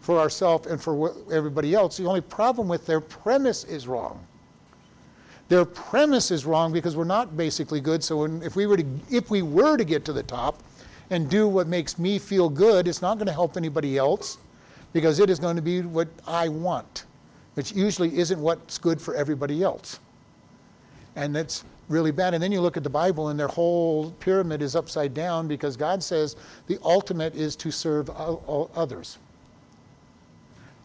[0.00, 1.96] for ourselves and for everybody else.
[1.96, 4.24] The only problem with their premise is wrong.
[5.48, 8.04] Their premise is wrong because we're not basically good.
[8.04, 10.62] So when, if we were to if we were to get to the top
[11.10, 14.38] and do what makes me feel good, it's not going to help anybody else
[14.92, 17.06] because it is going to be what I want,
[17.54, 19.98] which usually isn't what's good for everybody else.
[21.16, 22.32] And that's really bad.
[22.32, 25.76] And then you look at the Bible and their whole pyramid is upside down because
[25.76, 26.36] God says
[26.68, 29.18] the ultimate is to serve others.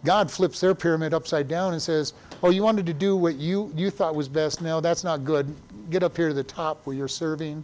[0.03, 2.13] God flips their pyramid upside down and says,
[2.43, 4.61] Oh, you wanted to do what you, you thought was best.
[4.61, 5.55] No, that's not good.
[5.89, 7.63] Get up here to the top where you're serving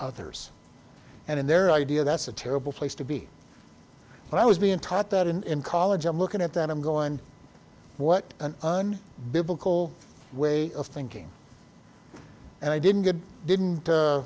[0.00, 0.50] others.
[1.28, 3.28] And in their idea, that's a terrible place to be.
[4.30, 7.20] When I was being taught that in, in college, I'm looking at that, I'm going,
[7.98, 9.90] what an unbiblical
[10.32, 11.28] way of thinking.
[12.62, 14.22] And I didn't, get, didn't uh,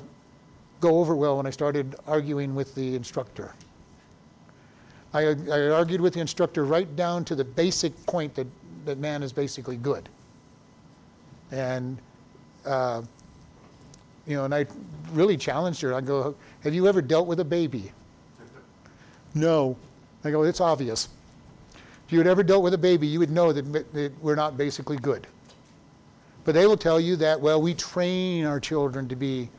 [0.79, 3.53] go over well when I started arguing with the instructor.
[5.13, 8.45] I, I argued with the instructor right down to the basic point that,
[8.85, 10.07] that man is basically good.
[11.51, 11.97] And,
[12.65, 13.01] uh,
[14.27, 14.67] you know, and I
[15.13, 15.93] really challenged her.
[15.93, 17.91] I go, Have you ever dealt with a baby?
[19.33, 19.75] no.
[20.23, 21.09] I go, It's obvious.
[22.05, 24.57] If you had ever dealt with a baby, you would know that, that we're not
[24.57, 25.25] basically good.
[26.47, 29.49] But they will tell you that, well, we train our children to be,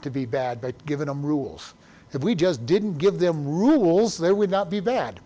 [0.00, 1.74] to be bad by giving them rules
[2.12, 5.20] If we just didn't give them rules, they would not be bad.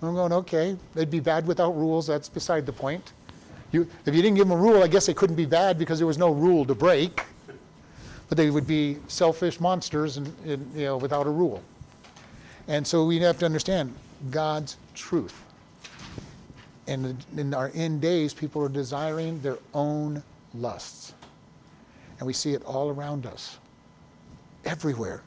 [0.00, 2.06] I'm going, okay, they'd be bad without rules.
[2.06, 3.14] That's beside the point.
[3.72, 5.98] You, if you didn't give them a rule, I guess they couldn't be bad because
[5.98, 7.24] there was no rule to break.
[8.28, 11.64] But they would be selfish monsters and, and you know, without a rule.
[12.68, 13.92] And so we have to understand
[14.30, 15.34] God's truth.
[16.90, 20.24] And in our end days, people are desiring their own
[20.54, 21.14] lusts.
[22.18, 23.58] And we see it all around us,
[24.64, 25.22] everywhere.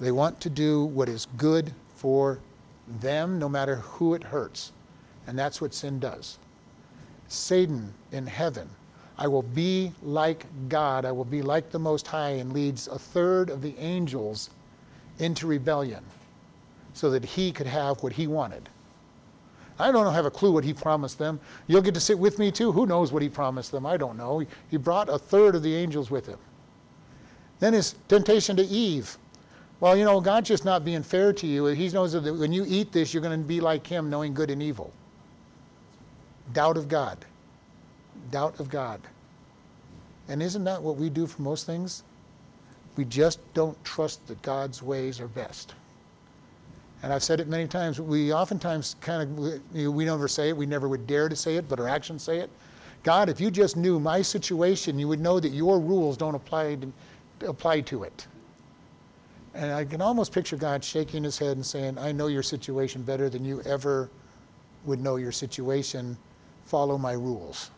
[0.00, 2.38] They want to do what is good for
[3.00, 4.72] them, no matter who it hurts.
[5.26, 6.38] And that's what sin does.
[7.28, 8.66] Satan in heaven,
[9.18, 12.98] I will be like God, I will be like the Most High, and leads a
[12.98, 14.48] third of the angels
[15.18, 16.02] into rebellion
[16.94, 18.70] so that he could have what he wanted.
[19.78, 21.40] I don't have a clue what he promised them.
[21.66, 22.70] You'll get to sit with me too.
[22.70, 23.84] Who knows what he promised them?
[23.86, 24.44] I don't know.
[24.70, 26.38] He brought a third of the angels with him.
[27.58, 29.18] Then his temptation to Eve.
[29.80, 31.66] Well, you know, God's just not being fair to you.
[31.66, 34.50] He knows that when you eat this, you're going to be like him, knowing good
[34.50, 34.92] and evil.
[36.52, 37.18] Doubt of God.
[38.30, 39.00] Doubt of God.
[40.28, 42.02] And isn't that what we do for most things?
[42.96, 45.74] We just don't trust that God's ways are best.
[47.04, 48.00] And I've said it many times.
[48.00, 51.56] We oftentimes kind of, we, we never say it, we never would dare to say
[51.56, 52.48] it, but our actions say it.
[53.02, 56.76] God, if you just knew my situation, you would know that your rules don't apply
[56.76, 56.90] to,
[57.46, 58.26] apply to it.
[59.52, 63.02] And I can almost picture God shaking his head and saying, I know your situation
[63.02, 64.08] better than you ever
[64.86, 66.16] would know your situation.
[66.64, 67.70] Follow my rules.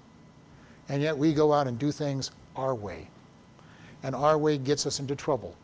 [0.89, 3.09] And yet we go out and do things our way.
[4.05, 5.57] And our way gets us into trouble.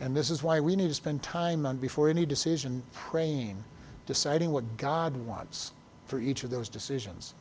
[0.00, 3.62] And this is why we need to spend time on, before any decision praying,
[4.06, 5.72] deciding what God wants
[6.06, 7.34] for each of those decisions.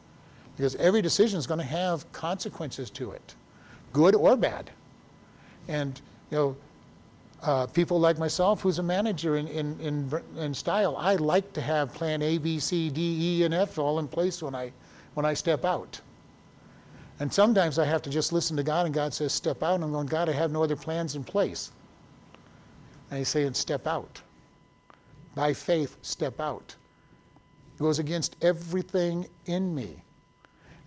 [0.55, 3.35] Because every decision is going to have consequences to it,
[3.91, 4.71] good or bad.
[5.67, 5.99] And,
[6.31, 6.55] you know,
[7.43, 11.61] uh, people like myself, who's a manager in, in, in, in, style, I like to
[11.61, 14.71] have plan A, B, C, D, E, and F all in place when I,
[15.13, 15.99] when I step out.
[17.19, 19.75] And sometimes I have to just listen to God, and God says, Step out.
[19.75, 21.71] And I'm going, God, I have no other plans in place.
[23.15, 24.21] And he's saying, step out.
[25.35, 26.75] By faith, step out.
[27.73, 30.03] It goes against everything in me.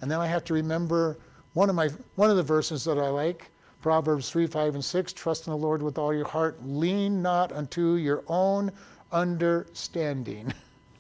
[0.03, 1.17] And then I have to remember
[1.55, 5.13] one of my one of the verses that I like, Proverbs 3, 5, and 6,
[5.15, 8.73] trust in the Lord with all your heart, lean not unto your own
[9.11, 10.53] understanding.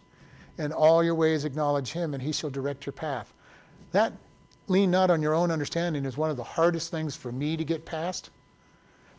[0.57, 3.35] In all your ways acknowledge him, and he shall direct your path.
[3.93, 4.15] That
[4.67, 7.65] lean not on your own understanding is one of the hardest things for me to
[7.65, 8.31] get past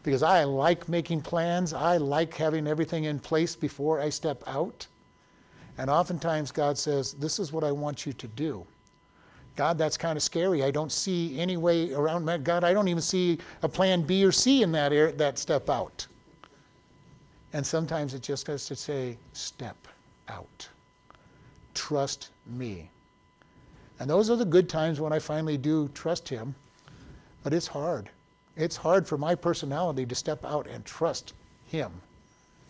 [0.10, 1.72] because I like making plans.
[1.72, 4.88] I like having everything in place before I step out.
[5.78, 8.66] And oftentimes God says, This is what I want you to do.
[9.56, 10.64] God, that's kind of scary.
[10.64, 12.26] I don't see any way around.
[12.44, 16.08] God, I don't even see a plan B or C in that, that step out.
[17.54, 19.78] And sometimes it just has to say, Step
[20.28, 20.68] out.
[21.76, 22.90] Trust me.
[24.00, 26.56] And those are the good times when I finally do trust Him.
[27.44, 28.10] But it's hard
[28.60, 31.34] it's hard for my personality to step out and trust
[31.68, 31.92] him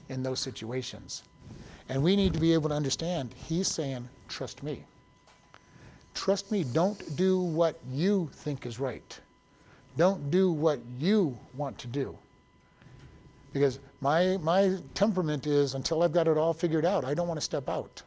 [0.10, 1.24] in those situations.
[1.90, 4.84] And we need to be able to understand he's saying, trust me.
[6.14, 6.64] Trust me.
[6.64, 9.20] Don't do what you think is right.
[9.98, 12.16] Don't do what you want to do.
[13.52, 17.40] Because my, my temperament is until I've got it all figured out, I don't want
[17.40, 18.04] to step out.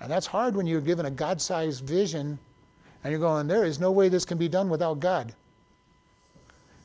[0.00, 2.38] And that's hard when you're given a God sized vision
[3.04, 5.34] and you're going, there is no way this can be done without God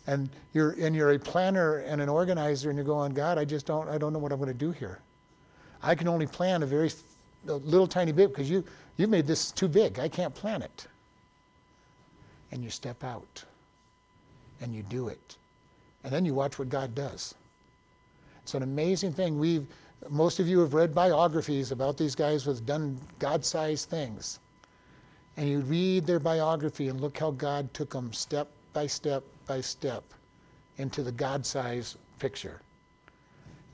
[0.08, 3.66] and you're and you're a planner and an organizer and you're going god i just
[3.66, 5.00] don't i don't know what i'm going to do here.
[5.84, 6.92] I can only plan a very
[7.48, 8.64] a little tiny bit because you
[8.98, 10.00] you made this too big.
[10.00, 10.88] I can't plan it.
[12.52, 13.44] And you step out
[14.62, 15.38] and you do it.
[16.04, 17.34] And then you watch what god does.
[18.44, 19.40] It's an amazing thing.
[19.40, 19.66] We've
[20.10, 24.40] most of you have read biographies about these guys who've done god-sized things.
[25.38, 29.62] And you read their biography and look how god took them step by step by
[29.62, 30.04] step
[30.78, 32.62] into the God size picture.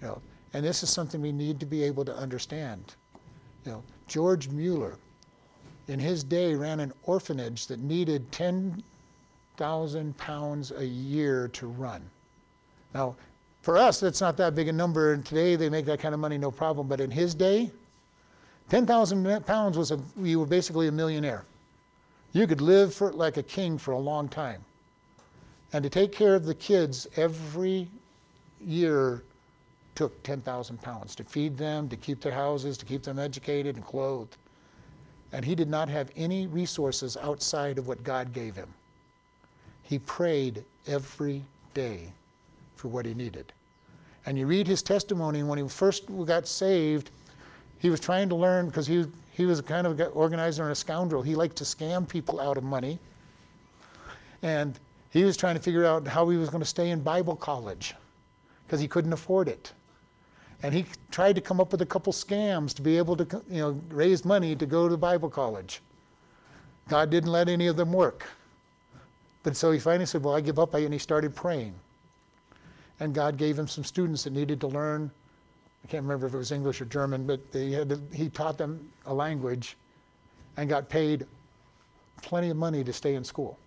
[0.02, 0.22] You know,
[0.54, 2.96] and this is something we need to be able to understand.
[3.66, 4.96] You know, George Mueller,
[5.88, 12.02] in his day, ran an orphanage that needed 10,000 pounds a year to run.
[12.94, 13.16] Now,
[13.62, 16.20] for us, that's not that big a number, and today they make that kind of
[16.20, 16.88] money no problem.
[16.88, 17.70] But in his day,
[18.70, 21.44] 10,000 pounds was a, you were basically a millionaire.
[22.34, 24.64] You could live for, like a king for a long time.
[25.78, 27.88] And to take care of the kids every
[28.60, 29.22] year
[29.94, 33.86] took 10,000 pounds to feed them, to keep their houses, to keep them educated and
[33.86, 34.38] clothed.
[35.32, 38.74] And he did not have any resources outside of what God gave him.
[39.84, 41.44] He prayed every
[41.76, 42.12] day
[42.76, 43.54] for what he needed.
[44.26, 47.12] And you read his testimony, when he first got saved,
[47.78, 50.76] he was trying to learn because he, he was kind of an organizer and a
[50.76, 51.22] scoundrel.
[51.22, 52.98] He liked to scam people out of money.
[54.42, 54.80] And
[55.18, 57.96] he was trying to figure out how he was going to stay in Bible college
[58.66, 59.74] because he couldn't afford it.
[60.62, 63.60] And he tried to come up with a couple scams to be able to you
[63.60, 65.82] know, raise money to go to Bible college.
[66.88, 68.28] God didn't let any of them work.
[69.44, 70.74] But so he finally said, Well, I give up.
[70.74, 71.74] And he started praying.
[73.00, 75.12] And God gave him some students that needed to learn.
[75.84, 79.14] I can't remember if it was English or German, but to, he taught them a
[79.14, 79.78] language
[80.58, 81.26] and got paid
[82.22, 83.58] plenty of money to stay in school.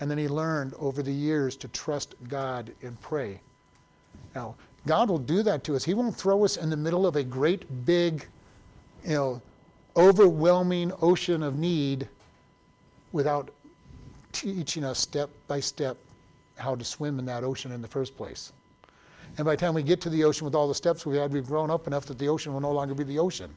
[0.00, 3.40] And then he learned over the years to trust God and pray.
[4.34, 4.54] Now,
[4.86, 5.84] God will do that to us.
[5.84, 8.26] He won't throw us in the middle of a great big,
[9.04, 9.42] you know,
[9.96, 12.08] overwhelming ocean of need
[13.12, 13.50] without
[14.32, 15.96] teaching us step by step
[16.56, 18.52] how to swim in that ocean in the first place.
[19.38, 21.32] And by the time we get to the ocean with all the steps we had,
[21.32, 23.54] we've grown up enough that the ocean will no longer be the ocean.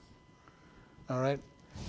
[1.10, 1.40] All right?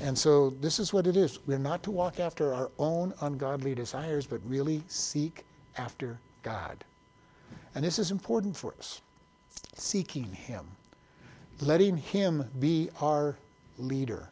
[0.03, 1.38] And so this is what it is.
[1.47, 5.45] We're not to walk after our own ungodly desires, but really seek
[5.77, 6.85] after God.
[7.75, 9.03] And this is important for us
[9.75, 10.66] seeking Him,
[11.61, 13.37] letting Him be our
[13.79, 14.29] leader,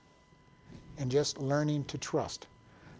[0.99, 2.47] and just learning to trust.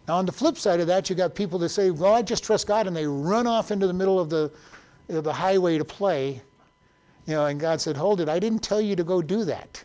[0.07, 2.43] Now, on the flip side of that, you got people that say, Well, I just
[2.43, 4.51] trust God, and they run off into the middle of the,
[5.09, 6.41] of the highway to play.
[7.27, 9.83] You know, and God said, Hold it, I didn't tell you to go do that.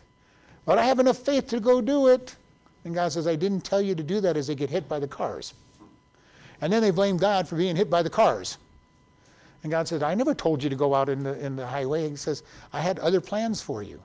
[0.65, 2.35] But I have enough faith to go do it.
[2.85, 4.99] And God says, I didn't tell you to do that as they get hit by
[4.99, 5.53] the cars.
[6.61, 8.57] And then they blame God for being hit by the cars.
[9.63, 12.07] And God says, I never told you to go out in the, in the highway.
[12.07, 13.99] He says, I had other plans for you.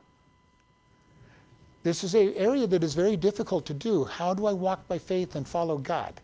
[1.83, 4.05] This is an area that is very difficult to do.
[4.05, 6.21] How do I walk by faith and follow God?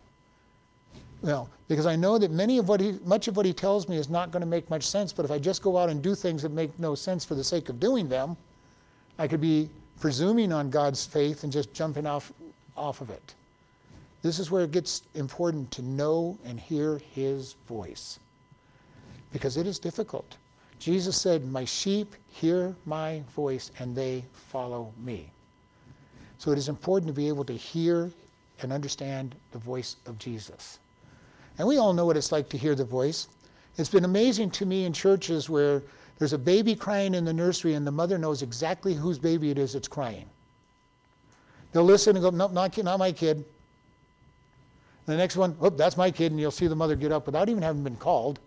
[1.21, 3.97] Well, because I know that many of what he, much of what he tells me
[3.97, 6.13] is not going to make much sense, but if I just go out and do
[6.13, 8.37] things that make no sense for the sake of doing them,
[9.17, 12.31] I could be presuming on God's faith and just jumping off,
[12.77, 13.35] off of it.
[14.21, 18.19] This is where it gets important to know and hear his voice
[19.31, 20.37] because it is difficult.
[20.79, 25.31] Jesus said, My sheep hear my voice and they follow me.
[26.37, 28.11] So it is important to be able to hear
[28.61, 30.79] and understand the voice of Jesus.
[31.57, 33.27] And we all know what it's like to hear the voice.
[33.77, 35.83] It's been amazing to me in churches where
[36.19, 39.57] there's a baby crying in the nursery and the mother knows exactly whose baby it
[39.57, 40.27] is that's crying.
[41.77, 43.45] They'll listen and go, Nope, not, not my kid.
[45.05, 47.49] The next one, oh, that's my kid, and you'll see the mother get up without
[47.49, 48.39] even having been called.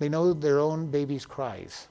[0.00, 1.86] They know their own baby's cries.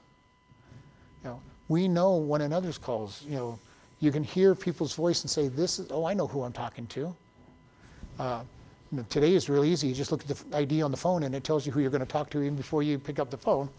[1.24, 3.24] You know, we know one another's calls.
[3.26, 3.58] You know,
[4.00, 6.86] you can hear people's voice and say, "This is oh, I know who I'm talking
[6.88, 7.16] to."
[8.18, 8.42] Uh,
[8.92, 9.88] you know, today is really easy.
[9.88, 11.90] You just look at the ID on the phone, and it tells you who you're
[11.90, 13.70] going to talk to even before you pick up the phone.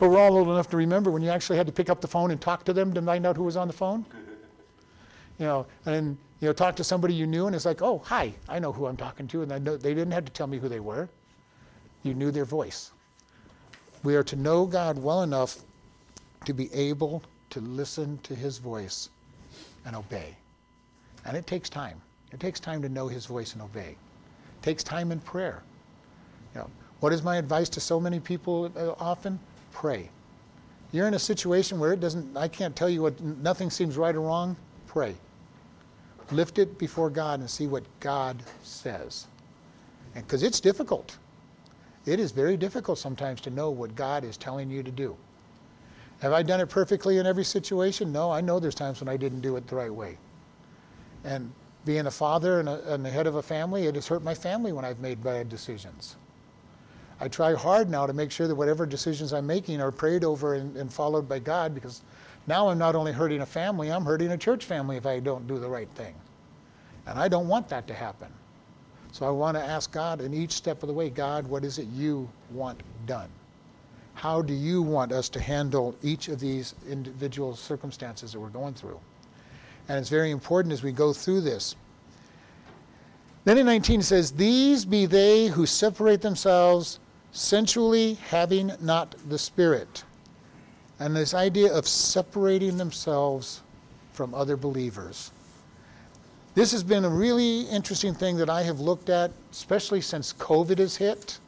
[0.00, 2.08] But we're all old enough to remember when you actually had to pick up the
[2.08, 4.04] phone and talk to them to find out who was on the phone.
[5.38, 7.98] You know, and then you know, talk to somebody you knew, and it's like, "Oh,
[7.98, 10.58] hi, I know who I'm talking to," and know, they didn't have to tell me
[10.58, 11.08] who they were.
[12.02, 12.92] You knew their voice.
[14.04, 15.58] We are to know God well enough
[16.44, 19.10] to be able to listen to his voice
[19.84, 20.36] and obey.
[21.24, 22.00] And it takes time.
[22.32, 23.90] It takes time to know his voice and obey.
[23.90, 25.62] It takes time in prayer.
[26.54, 26.70] You know,
[27.00, 29.38] what is my advice to so many people uh, often?
[29.72, 30.08] Pray.
[30.92, 34.14] You're in a situation where it doesn't I can't tell you what nothing seems right
[34.14, 34.56] or wrong.
[34.86, 35.14] Pray.
[36.30, 39.26] Lift it before God and see what God says.
[40.14, 41.16] Because it's difficult.
[42.06, 45.16] It is very difficult sometimes to know what God is telling you to do.
[46.20, 48.12] Have I done it perfectly in every situation?
[48.12, 50.18] No, I know there's times when I didn't do it the right way.
[51.24, 51.52] And
[51.84, 54.34] being a father and, a, and the head of a family, it has hurt my
[54.34, 56.16] family when I've made bad decisions.
[57.20, 60.54] I try hard now to make sure that whatever decisions I'm making are prayed over
[60.54, 62.02] and, and followed by God because
[62.48, 65.46] now I'm not only hurting a family, I'm hurting a church family if I don't
[65.46, 66.14] do the right thing.
[67.06, 68.28] And I don't want that to happen.
[69.12, 71.78] So I want to ask God in each step of the way God, what is
[71.78, 73.28] it you want done?
[74.14, 78.74] How do you want us to handle each of these individual circumstances that we're going
[78.74, 78.98] through?
[79.88, 81.76] And it's very important as we go through this.
[83.44, 86.98] Then in 19 it says, These be they who separate themselves
[87.32, 90.04] sensually, having not the Spirit.
[91.00, 93.62] And this idea of separating themselves
[94.12, 95.30] from other believers.
[96.54, 100.78] This has been a really interesting thing that I have looked at, especially since COVID
[100.78, 101.38] has hit.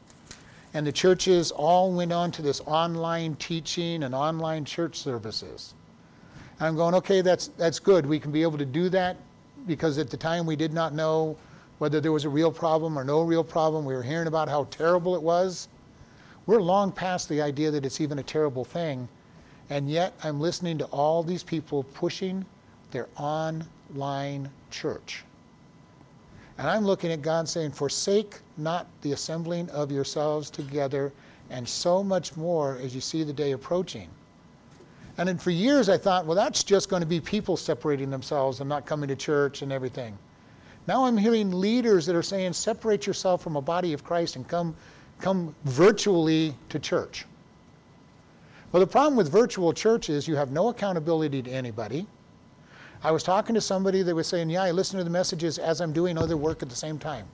[0.72, 5.74] And the churches all went on to this online teaching and online church services.
[6.60, 8.06] I'm going, okay, that's, that's good.
[8.06, 9.16] We can be able to do that
[9.66, 11.36] because at the time we did not know
[11.78, 13.84] whether there was a real problem or no real problem.
[13.84, 15.68] We were hearing about how terrible it was.
[16.46, 19.08] We're long past the idea that it's even a terrible thing.
[19.70, 22.44] And yet I'm listening to all these people pushing
[22.90, 25.24] their online church.
[26.58, 31.12] And I'm looking at God saying, Forsake not the assembling of yourselves together,
[31.48, 34.08] and so much more as you see the day approaching.
[35.18, 38.60] And then for years I thought, well, that's just going to be people separating themselves
[38.60, 40.18] and not coming to church and everything.
[40.86, 44.48] Now I'm hearing leaders that are saying, separate yourself from a body of Christ and
[44.48, 44.74] come,
[45.20, 47.26] come virtually to church.
[48.72, 52.06] Well, the problem with virtual church is you have no accountability to anybody.
[53.02, 55.80] I was talking to somebody that was saying, Yeah, I listen to the messages as
[55.80, 57.26] I'm doing other work at the same time.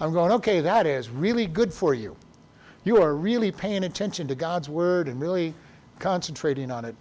[0.00, 2.16] I'm going, Okay, that is really good for you.
[2.84, 5.52] You are really paying attention to God's word and really
[5.98, 6.96] concentrating on it.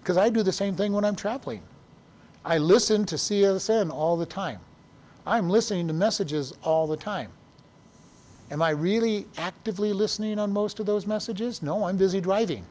[0.00, 1.62] Because I do the same thing when I'm traveling.
[2.44, 4.60] I listen to CSN all the time.
[5.26, 7.30] I'm listening to messages all the time.
[8.50, 11.62] Am I really actively listening on most of those messages?
[11.62, 12.66] No, I'm busy driving.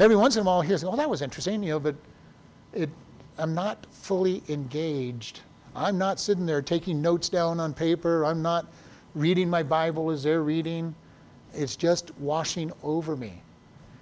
[0.00, 1.94] Every once in a while, hear, oh, that was interesting, you know, but
[2.72, 2.88] it,
[3.36, 5.40] I'm not fully engaged.
[5.76, 8.24] I'm not sitting there taking notes down on paper.
[8.24, 8.66] I'm not
[9.14, 10.94] reading my Bible as they're reading.
[11.52, 13.42] It's just washing over me.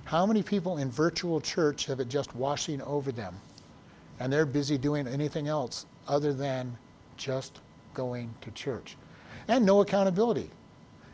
[0.05, 3.35] How many people in virtual church have it just washing over them?
[4.21, 6.79] And they're busy doing anything else other than
[7.17, 7.59] just
[7.95, 8.97] going to church.
[9.49, 10.49] And no accountability.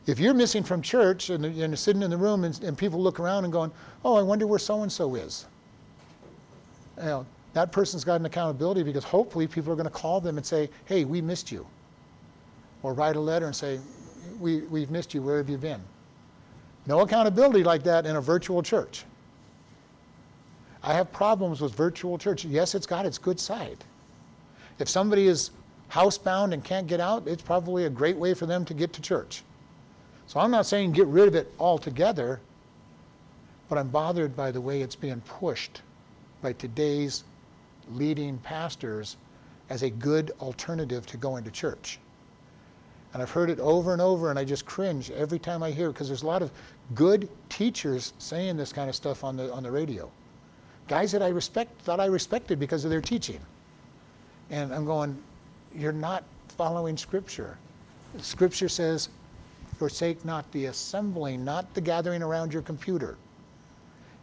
[0.07, 3.19] If you're missing from church and, and sitting in the room and, and, people look
[3.19, 3.73] around and going,
[4.05, 5.47] oh, I wonder where so and so is.
[6.99, 10.37] You know, that person's got an accountability because hopefully people are going to call them
[10.37, 11.67] and say, hey, we missed you.
[12.83, 13.81] Or write a letter and say,
[14.39, 15.23] we, we've missed you.
[15.23, 15.81] Where have you been?
[16.87, 19.05] No accountability like that in a virtual church.
[20.83, 22.45] I have problems with virtual church.
[22.45, 23.79] Yes, it's got its good side.
[24.79, 25.51] If somebody is
[25.91, 29.01] housebound and can't get out, it's probably a great way for them to get to
[29.01, 29.43] church.
[30.27, 32.41] So I'm not saying get rid of it altogether,
[33.69, 35.83] but I'm bothered by the way it's being pushed
[36.43, 37.25] by today's
[37.93, 39.17] leading pastors
[39.71, 41.99] as a good alternative to going to church.
[43.13, 45.89] And I've heard it over and over, and I just cringe every time I hear
[45.89, 46.51] it because there's a lot of
[46.95, 50.11] good teachers saying this kind of stuff on the, on the radio.
[50.89, 53.41] Guys that I respect, thought I respected because of their teaching.
[54.51, 55.17] And I'm going,
[55.75, 57.57] you're not following Scripture.
[58.19, 59.09] Scripture says,
[59.85, 63.19] forsake not the assembling, not the gathering around your computer.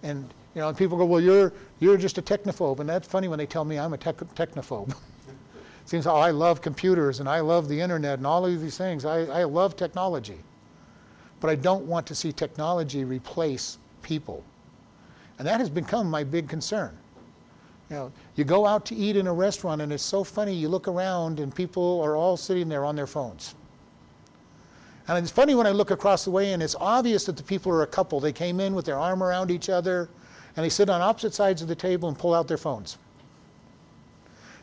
[0.02, 3.38] And you know, people go, well, you're you're just a technophobe, and that's funny when
[3.38, 4.96] they tell me I'm a tech- technophobe.
[5.86, 9.06] Seems how I love computers and I love the internet and all of these things.
[9.06, 10.40] I, I love technology,
[11.40, 14.44] but I don't want to see technology replace people,
[15.38, 16.98] and that has become my big concern.
[17.92, 20.56] You know, you go out to eat in a restaurant and it's so funny.
[20.56, 23.54] You look around and people are all sitting there on their phones.
[25.12, 27.70] And it's funny when I look across the way and it's obvious that the people
[27.74, 28.22] are a couple.
[28.22, 30.08] They came in with their arm around each other
[30.56, 32.98] and they sit on opposite sides of the table and pull out their phones.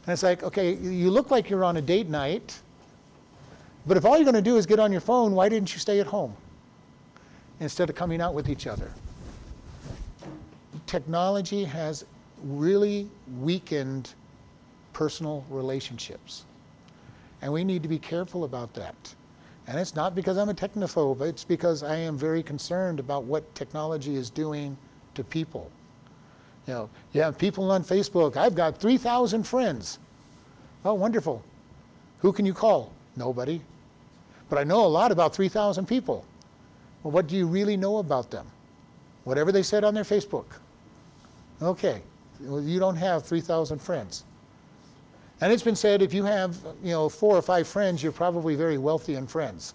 [0.06, 2.58] And it's like, okay, you look like you're on a date night,
[3.86, 5.80] but if all you're going to do is get on your phone, why didn't you
[5.80, 6.34] stay at home
[7.60, 8.90] instead of coming out with each other?
[10.86, 12.06] Technology has
[12.42, 13.06] really
[13.38, 14.14] weakened
[14.94, 16.46] personal relationships.
[17.42, 19.14] And we need to be careful about that.
[19.68, 23.54] And it's not because I'm a technophobe, it's because I am very concerned about what
[23.54, 24.78] technology is doing
[25.14, 25.70] to people.
[26.66, 29.98] You know, you have people on Facebook, I've got 3,000 friends.
[30.86, 31.42] Oh, wonderful.
[32.20, 32.92] Who can you call?
[33.14, 33.60] Nobody.
[34.48, 36.24] But I know a lot about 3,000 people.
[37.02, 38.46] Well, what do you really know about them?
[39.24, 40.46] Whatever they said on their Facebook.
[41.60, 42.00] Okay,
[42.40, 44.24] you don't have 3,000 friends.
[45.40, 48.56] And it's been said if you have, you know, four or five friends, you're probably
[48.56, 49.74] very wealthy in friends.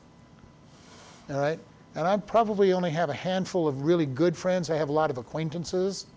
[1.30, 1.60] All right?
[1.96, 4.70] And I probably only have a handful of really good friends.
[4.70, 6.08] I have a lot of acquaintances.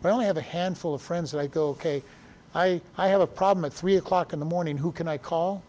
[0.00, 2.02] But I only have a handful of friends that I go, okay,
[2.54, 4.76] I, I have a problem at 3 o'clock in the morning.
[4.76, 5.62] Who can I call?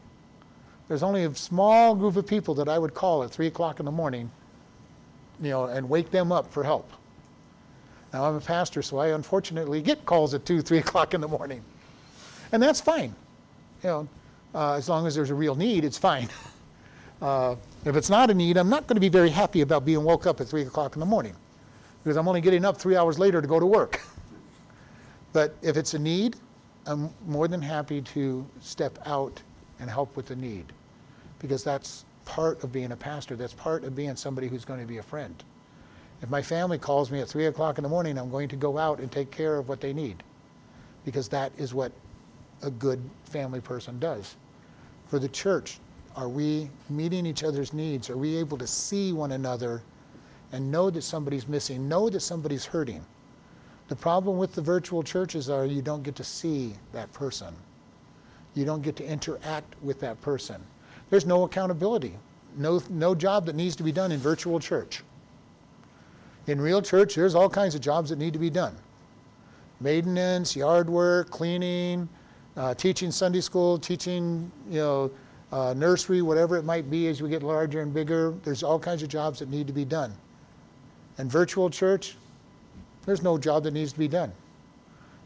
[0.87, 3.85] There's only a small group of people that I would call at 3 o'clock in
[3.85, 4.29] the morning,
[5.41, 6.89] you know, and wake them up for help.
[8.13, 11.27] Now, I'm a pastor, so I unfortunately get calls at 2, 3 o'clock in the
[11.27, 11.61] morning.
[12.51, 13.13] And that's fine.
[13.83, 14.07] You know,
[14.55, 16.29] uh, as long as there's a real need, it's fine.
[17.21, 20.03] uh, if it's not a need, I'm not going to be very happy about being
[20.03, 21.35] woke up at 3 o'clock in the morning
[22.03, 24.01] because I'm only getting up three hours later to go to work.
[25.33, 26.37] but if it's a need,
[26.85, 29.41] I'm more than happy to step out
[29.79, 30.65] and help with the need
[31.39, 33.35] because that's part of being a pastor.
[33.35, 35.43] That's part of being somebody who's going to be a friend.
[36.21, 38.77] If my family calls me at 3 o'clock in the morning, I'm going to go
[38.77, 40.23] out and take care of what they need
[41.05, 41.91] because that is what
[42.61, 44.35] a good family person does.
[45.07, 45.79] For the church,
[46.15, 48.09] are we meeting each other's needs?
[48.09, 49.81] Are we able to see one another
[50.51, 53.05] and know that somebody's missing, know that somebody's hurting.
[53.87, 57.53] The problem with the virtual churches are you don't get to see that person.
[58.53, 60.61] You don't get to interact with that person.
[61.09, 62.13] There's no accountability,
[62.57, 65.03] no, no job that needs to be done in virtual church.
[66.47, 68.75] In real church, there's all kinds of jobs that need to be done
[69.79, 72.09] maintenance, yard work, cleaning,
[72.57, 75.11] uh, teaching Sunday school, teaching, you know,
[75.51, 78.33] uh, nursery, whatever it might be as we get larger and bigger.
[78.43, 80.13] There's all kinds of jobs that need to be done.
[81.17, 82.17] And virtual church,
[83.05, 84.31] there's no job that needs to be done.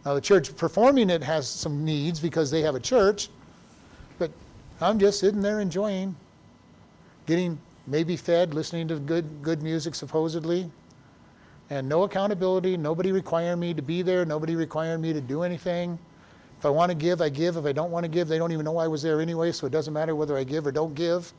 [0.05, 3.29] Now, the church performing it has some needs because they have a church,
[4.19, 4.31] but
[4.79, 6.15] I'm just sitting there enjoying,
[7.27, 7.57] getting
[7.87, 10.69] maybe fed, listening to good, good music supposedly,
[11.69, 15.97] and no accountability, nobody requiring me to be there, nobody requiring me to do anything.
[16.61, 17.57] If I want to give, I give.
[17.57, 19.65] If I don't want to give, they don't even know I was there anyway, so
[19.65, 21.33] it doesn't matter whether I give or don't give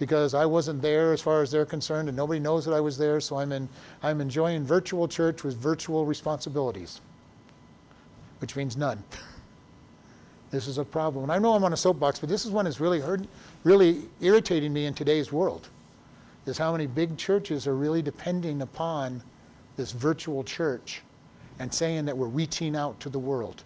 [0.00, 2.98] because I wasn't there as far as they're concerned and nobody knows that I was
[2.98, 3.68] there, so I'm, in,
[4.02, 7.00] I'm enjoying virtual church with virtual responsibilities,
[8.40, 9.04] which means none.
[10.50, 11.22] this is a problem.
[11.22, 13.20] And I know I'm on a soapbox, but this is one that's really hurt,
[13.62, 15.68] really irritating me in today's world,
[16.46, 19.22] is how many big churches are really depending upon
[19.76, 21.02] this virtual church
[21.60, 23.62] and saying that we're reaching out to the world.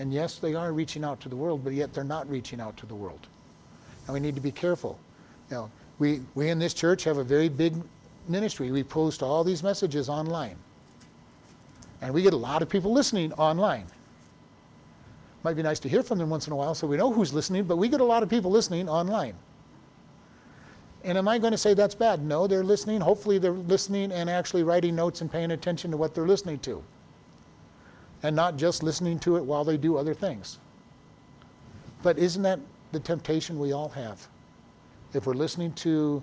[0.00, 2.74] And yes, they are reaching out to the world, but yet they're not reaching out
[2.78, 3.28] to the world.
[4.06, 4.98] And we need to be careful.
[5.50, 7.74] You know, we, we in this church have a very big
[8.26, 8.70] ministry.
[8.70, 10.56] We post all these messages online.
[12.00, 13.84] And we get a lot of people listening online.
[15.42, 17.34] Might be nice to hear from them once in a while so we know who's
[17.34, 19.34] listening, but we get a lot of people listening online.
[21.04, 22.24] And am I going to say that's bad?
[22.24, 23.02] No, they're listening.
[23.02, 26.82] Hopefully, they're listening and actually writing notes and paying attention to what they're listening to
[28.22, 30.58] and not just listening to it while they do other things.
[32.02, 32.60] But isn't that
[32.92, 34.26] the temptation we all have?
[35.14, 36.22] If we're listening to,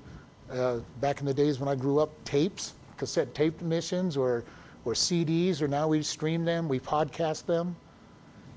[0.52, 4.44] uh, back in the days when I grew up, tapes, cassette tape emissions, or,
[4.86, 7.76] or CDs, or now we stream them, we podcast them.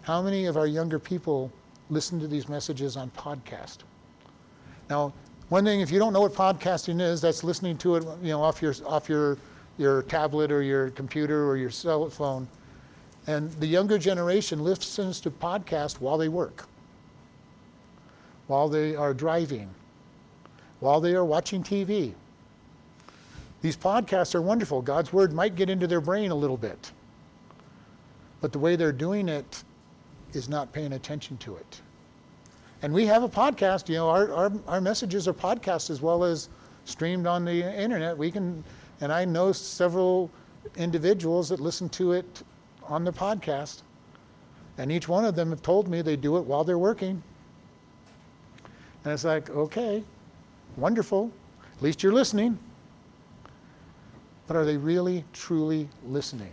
[0.02, 1.52] How many of our younger people
[1.90, 3.78] listen to these messages on podcast?
[4.88, 5.12] Now,
[5.48, 8.40] one thing, if you don't know what podcasting is, that's listening to it, you know,
[8.40, 9.36] off your off your
[9.78, 12.46] your tablet or your computer or your cell phone
[13.30, 16.66] and the younger generation listens to podcasts while they work,
[18.48, 19.70] while they are driving,
[20.80, 22.12] while they are watching TV.
[23.62, 24.82] These podcasts are wonderful.
[24.82, 26.90] God's word might get into their brain a little bit.
[28.40, 29.62] But the way they're doing it
[30.32, 31.80] is not paying attention to it.
[32.82, 36.24] And we have a podcast, you know, our, our, our messages are podcasts as well
[36.24, 36.48] as
[36.84, 38.18] streamed on the internet.
[38.18, 38.64] We can,
[39.00, 40.30] and I know several
[40.76, 42.42] individuals that listen to it
[42.90, 43.82] on the podcast.
[44.78, 47.22] And each one of them have told me they do it while they're working.
[49.04, 50.02] And it's like, okay,
[50.76, 51.30] wonderful.
[51.76, 52.58] At least you're listening.
[54.46, 56.52] But are they really, truly listening?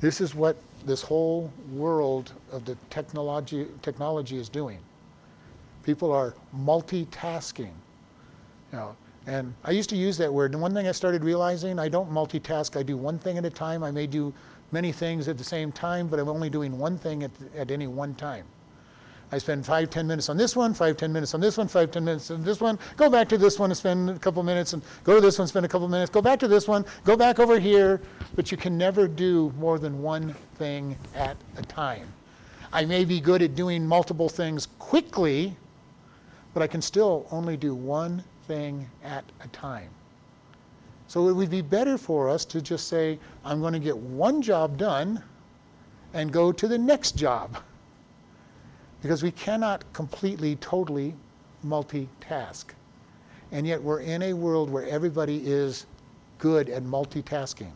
[0.00, 4.78] This is what this whole world of the technology, technology is doing.
[5.82, 7.72] People are multitasking.
[8.72, 8.96] You know,
[9.26, 10.52] and I used to use that word.
[10.52, 12.78] And one thing I started realizing, I don't multitask.
[12.78, 13.82] I do one thing at a time.
[13.82, 14.32] I may do
[14.72, 17.86] many things at the same time, but I'm only doing one thing at, at any
[17.86, 18.44] one time.
[19.32, 21.92] I spend five, ten minutes on this one, five, ten minutes on this one, five,
[21.92, 24.72] ten minutes on this one, go back to this one and spend a couple minutes,
[24.72, 27.16] and go to this one, spend a couple minutes, go back to this one, go
[27.16, 28.00] back over here,
[28.34, 32.12] but you can never do more than one thing at a time.
[32.72, 35.56] I may be good at doing multiple things quickly,
[36.52, 39.90] but I can still only do one thing at a time.
[41.10, 44.40] So it would be better for us to just say, I'm going to get one
[44.40, 45.20] job done
[46.14, 47.56] and go to the next job.
[49.02, 51.16] Because we cannot completely, totally
[51.66, 52.66] multitask.
[53.50, 55.86] And yet we're in a world where everybody is
[56.38, 57.72] good at multitasking.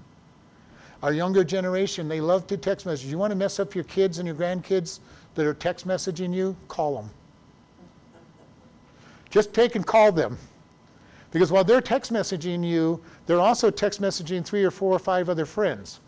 [1.03, 3.11] Our younger generation, they love to text message.
[3.11, 5.01] You want to mess up your kids and your grandkids
[5.35, 6.55] that are text messaging you?
[6.69, 7.11] Call them.
[9.29, 10.39] Just take and call them.
[11.35, 15.29] Because while they're text messaging you, they're also text messaging three or four or five
[15.29, 15.99] other friends.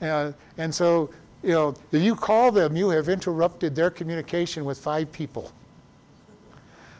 [0.00, 1.10] Uh, and so,
[1.42, 5.50] you know, if you call them, you have interrupted their communication with five people.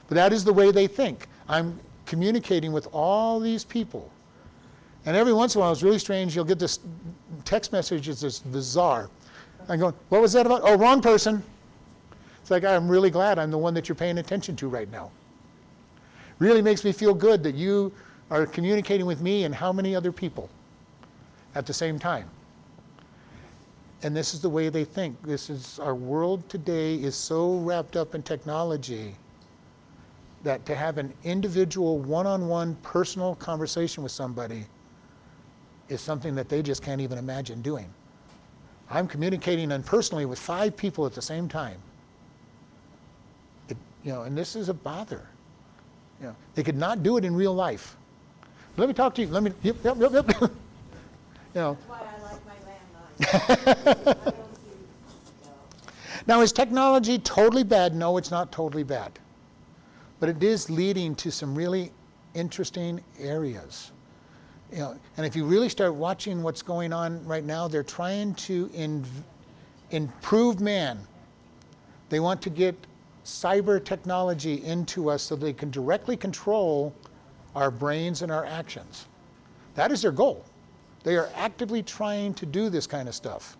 [0.08, 1.28] But that is the way they think.
[1.48, 4.10] I'm communicating with all these people.
[5.04, 6.34] And every once in a while, it's really strange.
[6.34, 6.80] You'll get this
[7.44, 9.10] text message that's just bizarre.
[9.68, 10.62] I'm going, what was that about?
[10.64, 11.40] Oh, wrong person.
[12.40, 15.12] It's like, I'm really glad I'm the one that you're paying attention to right now.
[16.38, 17.92] Really makes me feel good that you
[18.30, 20.50] are communicating with me and how many other people
[21.54, 22.28] at the same time.
[24.02, 25.20] And this is the way they think.
[25.22, 29.14] This is our world today is so wrapped up in technology
[30.44, 34.66] that to have an individual one-on-one personal conversation with somebody
[35.88, 37.88] is something that they just can't even imagine doing.
[38.90, 41.78] I'm communicating unpersonally with five people at the same time.
[43.68, 45.26] It, you know, and this is a bother.
[46.20, 47.96] You know, they could not do it in real life.
[48.76, 49.28] Let me talk to you.
[49.28, 49.52] Let me.
[49.62, 50.28] Yep, yep, yep, yep.
[50.40, 50.48] you
[51.54, 51.78] know.
[51.88, 54.06] That's why I like my landline.
[54.06, 54.70] I don't do,
[55.44, 55.52] no.
[56.26, 57.94] Now, is technology totally bad?
[57.94, 59.18] No, it's not totally bad.
[60.20, 61.90] But it is leading to some really
[62.34, 63.92] interesting areas.
[64.72, 68.34] You know, and if you really start watching what's going on right now, they're trying
[68.34, 69.04] to in,
[69.90, 70.98] improve man.
[72.08, 72.74] They want to get
[73.26, 76.94] cyber technology into us so they can directly control
[77.56, 79.06] our brains and our actions.
[79.74, 80.44] That is their goal.
[81.02, 83.56] They are actively trying to do this kind of stuff.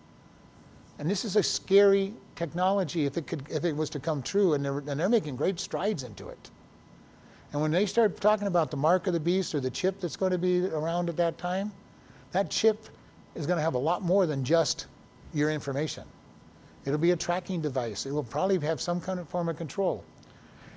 [0.99, 4.55] And this is a scary technology if it could if it was to come true
[4.55, 6.51] and they're, and they're making great strides into it.
[7.53, 10.17] And when they start talking about the mark of the beast or the chip that's
[10.17, 11.73] going to be around at that time,
[12.31, 12.87] that chip
[13.35, 14.87] is going to have a lot more than just
[15.35, 16.05] your information.
[16.87, 18.07] It'll be a tracking device.
[18.07, 20.05] It will probably have some kind of form of control.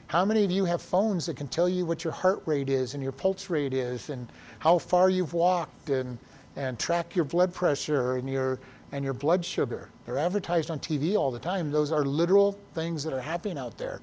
[0.07, 2.95] How many of you have phones that can tell you what your heart rate is
[2.95, 6.17] and your pulse rate is and how far you've walked and,
[6.55, 8.59] and track your blood pressure and your,
[8.91, 9.89] and your blood sugar?
[10.07, 11.71] They're advertised on TV all the time.
[11.71, 14.01] Those are literal things that are happening out there.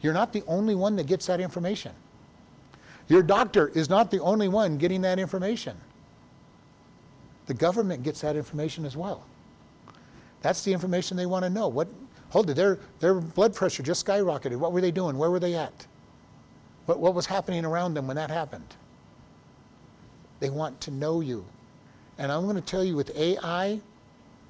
[0.00, 1.92] You're not the only one that gets that information.
[3.08, 5.76] Your doctor is not the only one getting that information.
[7.46, 9.26] The government gets that information as well.
[10.44, 11.68] That's the information they want to know.
[11.68, 11.88] What,
[12.28, 14.56] hold it, their, their blood pressure just skyrocketed.
[14.56, 15.16] What were they doing?
[15.16, 15.86] Where were they at?
[16.84, 18.76] What, what was happening around them when that happened?
[20.40, 21.46] They want to know you.
[22.18, 23.80] And I'm going to tell you with AI,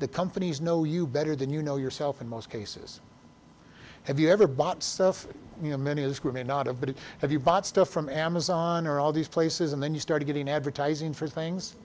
[0.00, 3.00] the companies know you better than you know yourself in most cases.
[4.02, 5.28] Have you ever bought stuff?
[5.62, 8.08] You know, many of this group may not have, but have you bought stuff from
[8.08, 11.76] Amazon or all these places and then you started getting advertising for things?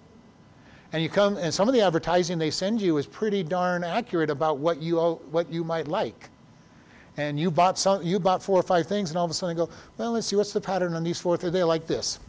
[0.91, 4.29] And you come, and some of the advertising they send you is pretty darn accurate
[4.29, 4.99] about what you
[5.31, 6.29] what you might like.
[7.17, 9.55] And you bought some, you bought four or five things, and all of a sudden
[9.55, 11.37] they go, well, let's see, what's the pattern on these four?
[11.37, 12.19] They like this,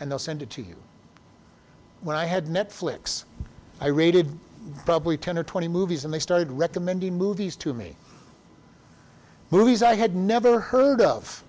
[0.00, 0.74] and they'll send it to you.
[2.00, 3.24] When I had Netflix,
[3.80, 4.28] I rated
[4.84, 7.94] probably 10 or 20 movies, and they started recommending movies to me.
[9.50, 11.43] Movies I had never heard of.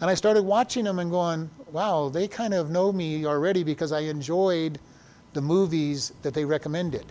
[0.00, 3.92] And I started watching them and going, wow, they kind of know me already because
[3.92, 4.78] I enjoyed
[5.32, 7.04] the movies that they recommended.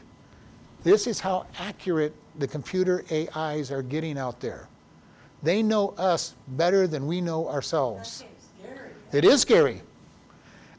[0.83, 4.67] This is how accurate the computer AIs are getting out there.
[5.43, 8.23] They know us better than we know ourselves.
[9.11, 9.81] It is scary.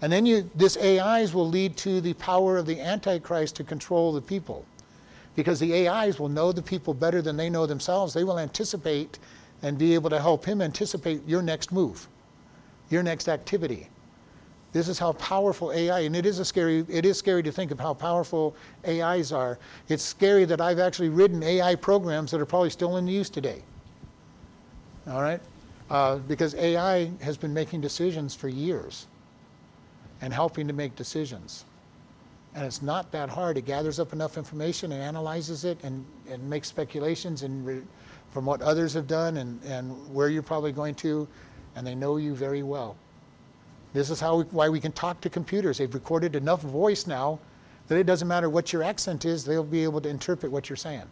[0.00, 4.12] And then you, this AIs will lead to the power of the Antichrist to control
[4.12, 4.64] the people.
[5.34, 8.14] Because the AIs will know the people better than they know themselves.
[8.14, 9.18] They will anticipate
[9.62, 12.08] and be able to help him anticipate your next move,
[12.90, 13.88] your next activity.
[14.72, 17.70] This is how powerful AI, and it is a scary, it is scary to think
[17.70, 18.54] of how powerful
[18.86, 19.58] AIs are.
[19.88, 23.62] It's scary that I've actually written AI programs that are probably still in use today.
[25.08, 25.40] All right?
[25.90, 29.06] Uh, because AI has been making decisions for years
[30.20, 31.64] and helping to make decisions.
[32.54, 33.56] And it's not that hard.
[33.56, 37.82] It gathers up enough information and analyzes it and, and makes speculations and re-
[38.30, 41.26] from what others have done and, and where you're probably going to,
[41.76, 42.96] and they know you very well.
[43.92, 45.78] This is how we, why we can talk to computers.
[45.78, 47.38] They've recorded enough voice now
[47.88, 50.76] that it doesn't matter what your accent is, they'll be able to interpret what you're
[50.76, 51.04] saying.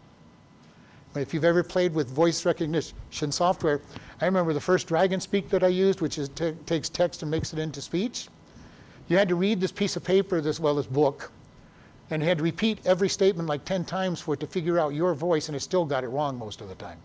[1.15, 3.81] If you've ever played with voice recognition software,
[4.21, 6.29] I remember the first Dragon Speak that I used, which is
[6.67, 8.29] takes text and makes it into speech.
[9.09, 11.33] You had to read this piece of paper, as well as book,
[12.11, 15.15] and had to repeat every statement like 10 times for it to figure out your
[15.15, 16.99] voice, and it still got it wrong most of the time.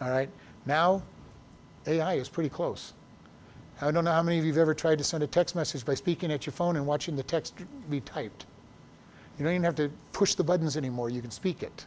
[0.00, 0.30] All right?
[0.66, 1.02] Now,
[1.86, 2.94] AI is pretty close.
[3.80, 5.84] I don't know how many of you have ever tried to send a text message
[5.84, 7.54] by speaking at your phone and watching the text
[7.90, 8.46] be typed.
[9.38, 11.84] You don't even have to push the buttons anymore, you can speak it.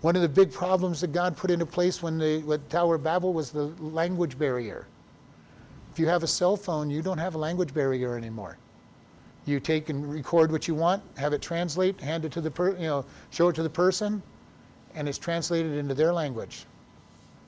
[0.00, 3.02] One of the big problems that God put into place when the when Tower of
[3.02, 4.86] Babel was the language barrier.
[5.92, 8.58] If you have a cell phone, you don't have a language barrier anymore.
[9.48, 12.72] You take and record what you want, have it translate, hand it to the per,
[12.72, 14.22] you know, show it to the person,
[14.94, 16.66] and it's translated into their language.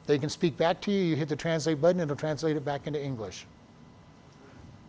[0.07, 2.87] They can speak back to you, you hit the translate button, it'll translate it back
[2.87, 3.45] into English.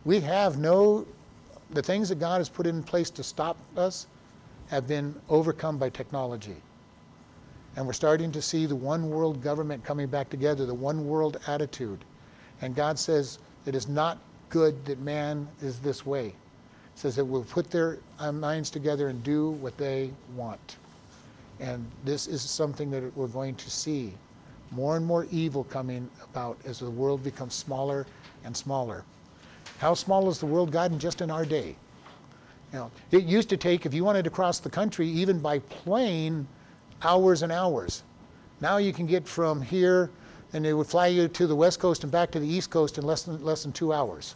[0.05, 1.05] We have no,
[1.71, 4.07] the things that God has put in place to stop us
[4.69, 6.55] have been overcome by technology.
[7.75, 11.41] And we're starting to see the one world government coming back together, the one world
[11.47, 12.05] attitude.
[12.61, 14.17] And God says it is not
[14.49, 16.35] good that man is this way.
[16.95, 20.77] Says that we'll put their uh, minds together and do what they want.
[21.59, 24.13] And this is something that we're going to see
[24.71, 28.05] more and more evil coming about as the world becomes smaller
[28.43, 29.03] and smaller.
[29.77, 31.75] How small has the world gotten just in our day?
[32.71, 35.59] You know, it used to take, if you wanted to cross the country, even by
[35.59, 36.47] plane,
[37.01, 38.03] hours and hours.
[38.61, 40.09] Now you can get from here,
[40.53, 42.97] and they would fly you to the west coast and back to the east coast
[42.97, 44.35] in less than less than two hours.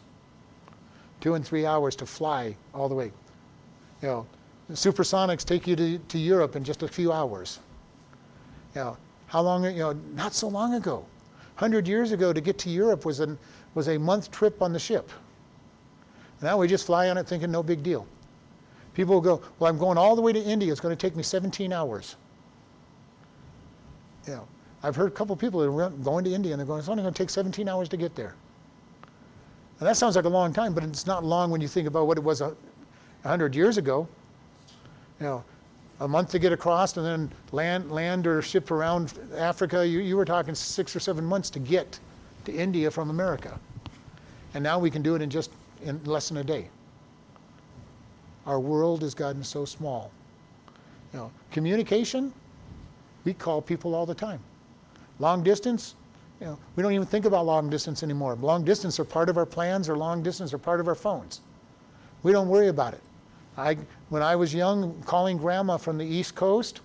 [1.25, 3.11] Two and three hours to fly all the way.
[4.03, 4.27] You know,
[4.73, 7.57] supersonics take you to, to Europe in just a few hours.
[8.75, 9.63] You know, how long?
[9.63, 11.03] You know, not so long ago,
[11.55, 13.39] hundred years ago, to get to Europe was an
[13.73, 15.09] was a month trip on the ship.
[16.43, 18.05] Now we just fly on it thinking no big deal.
[18.93, 20.71] People will go, well, I'm going all the way to India.
[20.71, 22.17] It's going to take me 17 hours.
[24.27, 24.47] You know,
[24.83, 27.01] I've heard a couple people that are going to India and they're going, it's only
[27.01, 28.35] going to take 17 hours to get there.
[29.79, 32.07] And that sounds like a long time, but it's not long when you think about
[32.07, 32.55] what it was a,
[33.23, 34.07] 100 years ago.
[35.19, 35.43] You know,
[35.99, 40.17] a month to get across and then land, land or ship around Africa, you, you
[40.17, 41.99] were talking six or seven months to get
[42.45, 43.59] to India from America.
[44.53, 45.51] And now we can do it in just
[45.83, 46.69] in less than a day.
[48.45, 50.11] Our world has gotten so small.
[51.13, 52.33] You know, communication,
[53.23, 54.39] we call people all the time.
[55.19, 55.95] Long distance,
[56.39, 58.35] you know, we don't even think about long distance anymore.
[58.41, 61.41] Long distance are part of our plans, or long distance are part of our phones.
[62.23, 63.01] We don't worry about it.
[63.57, 63.77] I,
[64.09, 66.81] when I was young, calling grandma from the East Coast,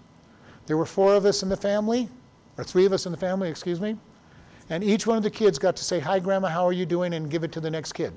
[0.66, 2.09] there were four of us in the family,
[2.57, 3.96] or three of us in the family, excuse me,
[4.68, 7.14] and each one of the kids got to say, Hi, grandma, how are you doing?
[7.14, 8.12] and give it to the next kid.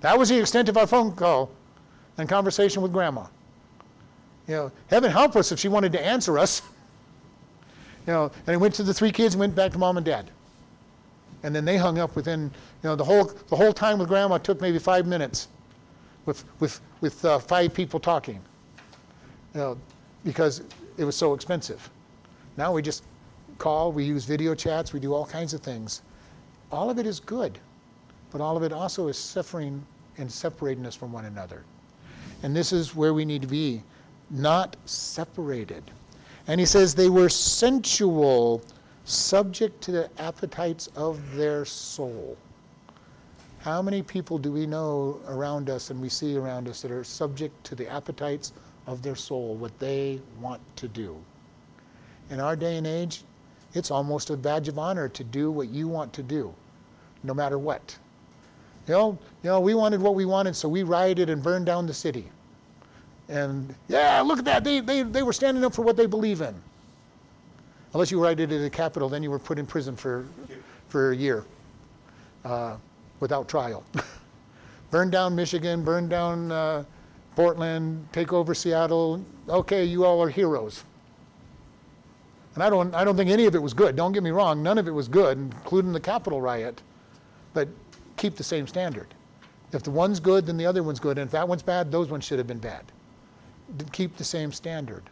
[0.00, 1.50] That was the extent of our phone call
[2.18, 3.26] and conversation with grandma.
[4.46, 6.62] You know, heaven help us if she wanted to answer us.
[8.06, 10.04] You know, and it went to the three kids and went back to mom and
[10.06, 10.30] dad.
[11.42, 14.38] And then they hung up within, you know, the whole, the whole time with grandma
[14.38, 15.48] took maybe five minutes
[16.26, 18.40] with, with, with uh, five people talking.
[19.54, 19.78] You know,
[20.24, 20.62] because
[20.98, 21.90] it was so expensive.
[22.56, 23.04] Now we just
[23.58, 26.02] call, we use video chats, we do all kinds of things.
[26.70, 27.58] All of it is good,
[28.30, 29.84] but all of it also is suffering
[30.18, 31.64] and separating us from one another.
[32.42, 33.82] And this is where we need to be,
[34.30, 35.82] not separated.
[36.46, 38.62] And he says they were sensual,
[39.04, 42.36] subject to the appetites of their soul.
[43.60, 47.04] How many people do we know around us and we see around us that are
[47.04, 48.52] subject to the appetites
[48.88, 51.16] of their soul, what they want to do?
[52.30, 53.22] In our day and age,
[53.74, 56.52] it's almost a badge of honor to do what you want to do,
[57.22, 57.96] no matter what.
[58.88, 61.86] You know, you know, we wanted what we wanted, so we rioted and burned down
[61.86, 62.28] the city.
[63.28, 64.64] And yeah, look at that.
[64.64, 66.54] They, they, they were standing up for what they believe in.
[67.94, 70.26] Unless you rioted at the Capitol, then you were put in prison for,
[70.88, 71.44] for a year
[72.44, 72.76] uh,
[73.20, 73.84] without trial.
[74.90, 76.84] burn down Michigan, burn down uh,
[77.36, 79.24] Portland, take over Seattle.
[79.48, 80.84] Okay, you all are heroes.
[82.54, 83.96] And I don't, I don't think any of it was good.
[83.96, 86.82] Don't get me wrong, none of it was good, including the Capitol riot.
[87.54, 87.68] But
[88.16, 89.08] keep the same standard.
[89.72, 91.18] If the one's good, then the other one's good.
[91.18, 92.84] And if that one's bad, those ones should have been bad.
[93.92, 95.02] Keep the same standard,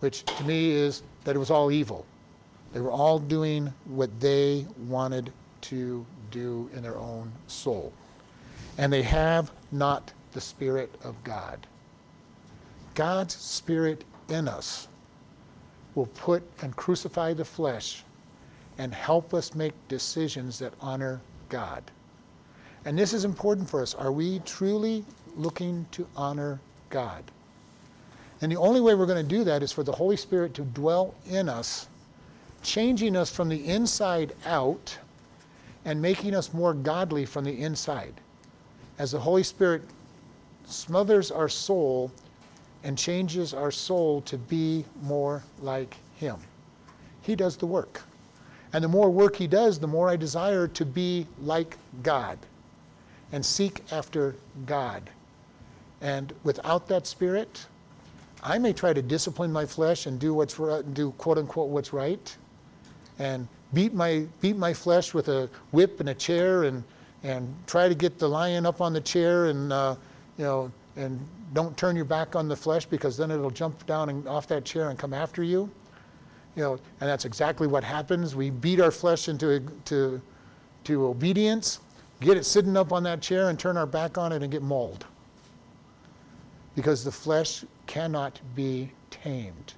[0.00, 2.04] which to me is that it was all evil.
[2.72, 7.92] They were all doing what they wanted to do in their own soul.
[8.78, 11.66] And they have not the Spirit of God.
[12.94, 14.88] God's Spirit in us
[15.94, 18.04] will put and crucify the flesh
[18.78, 21.82] and help us make decisions that honor God.
[22.84, 23.94] And this is important for us.
[23.94, 25.04] Are we truly
[25.36, 27.24] looking to honor God?
[28.40, 30.62] And the only way we're going to do that is for the Holy Spirit to
[30.62, 31.88] dwell in us,
[32.62, 34.96] changing us from the inside out
[35.84, 38.14] and making us more godly from the inside.
[38.98, 39.82] As the Holy Spirit
[40.66, 42.10] smothers our soul
[42.82, 46.36] and changes our soul to be more like Him.
[47.22, 48.02] He does the work.
[48.72, 52.38] And the more work He does, the more I desire to be like God
[53.32, 54.34] and seek after
[54.66, 55.10] God.
[56.00, 57.66] And without that spirit,
[58.42, 61.92] I may try to discipline my flesh and do what's right, do quote unquote what's
[61.92, 62.36] right,
[63.18, 66.82] and beat my beat my flesh with a whip and a chair and
[67.22, 69.94] and try to get the lion up on the chair and uh,
[70.38, 71.20] you know and
[71.52, 74.64] don't turn your back on the flesh because then it'll jump down and off that
[74.64, 75.70] chair and come after you.
[76.56, 78.34] You know, and that's exactly what happens.
[78.34, 80.20] We beat our flesh into to
[80.84, 81.80] to obedience,
[82.20, 84.62] get it sitting up on that chair and turn our back on it and get
[84.62, 85.04] mauled.
[86.74, 89.74] Because the flesh cannot be tamed.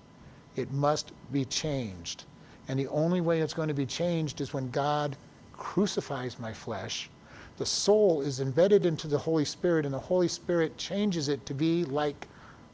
[0.57, 2.25] It must be changed.
[2.69, 5.17] And the only way it's going to be changed is when God
[5.53, 7.09] crucifies my flesh.
[7.57, 11.55] The soul is embedded into the Holy Spirit, and the Holy Spirit changes it to
[11.55, 12.29] be like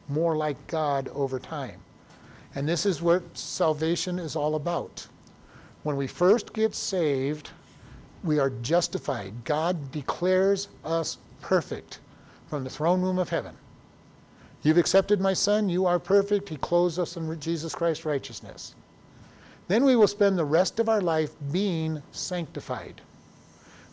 [0.09, 1.81] more like God over time.
[2.55, 5.07] And this is what salvation is all about.
[5.83, 7.51] When we first get saved,
[8.25, 9.33] we are justified.
[9.45, 12.01] God declares us perfect
[12.49, 13.55] from the throne room of heaven.
[14.63, 16.49] You've accepted my Son, you are perfect.
[16.49, 18.75] He clothes us in Jesus Christ's righteousness.
[19.69, 23.01] Then we will spend the rest of our life being sanctified.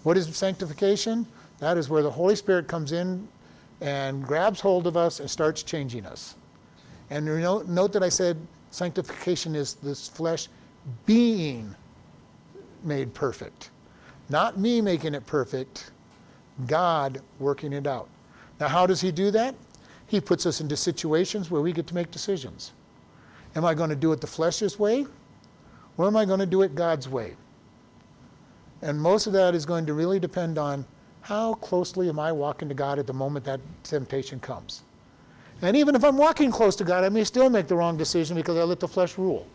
[0.04, 1.28] What is sanctification?
[1.60, 3.28] That is where the Holy Spirit comes in
[3.82, 6.36] and grabs hold of us and starts changing us.
[7.10, 8.38] And note, note that I said
[8.72, 10.48] sanctification is this flesh
[11.06, 11.76] being
[12.84, 13.70] made perfect.
[14.30, 15.92] Not me making it perfect,
[16.68, 18.08] God working it out.
[18.60, 19.56] Now, how does He do that?
[20.08, 22.74] He puts us into situations where we get to make decisions.
[23.56, 25.06] Am I going to do it the flesh's way?
[25.98, 27.36] Or am I going to do it God's way?
[28.82, 30.86] And most of that is going to really depend on
[31.22, 34.84] how closely am I walking to God at the moment that temptation comes.
[35.62, 38.36] And even if I'm walking close to God, I may still make the wrong decision
[38.36, 39.48] because I let the flesh rule.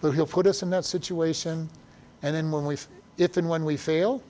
[0.00, 1.68] But He'll put us in that situation,
[2.22, 2.76] and then when we,
[3.18, 4.22] if and when we fail,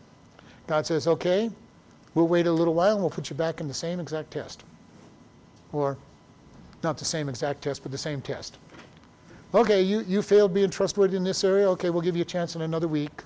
[0.66, 1.50] God says, "Okay,
[2.14, 4.64] we'll wait a little while and we'll put you back in the same exact test,
[5.72, 5.96] or
[6.82, 8.58] not the same exact test, but the same test."
[9.54, 11.68] Okay, you, you failed being trustworthy in this area.
[11.70, 13.22] Okay, we'll give you a chance in another week.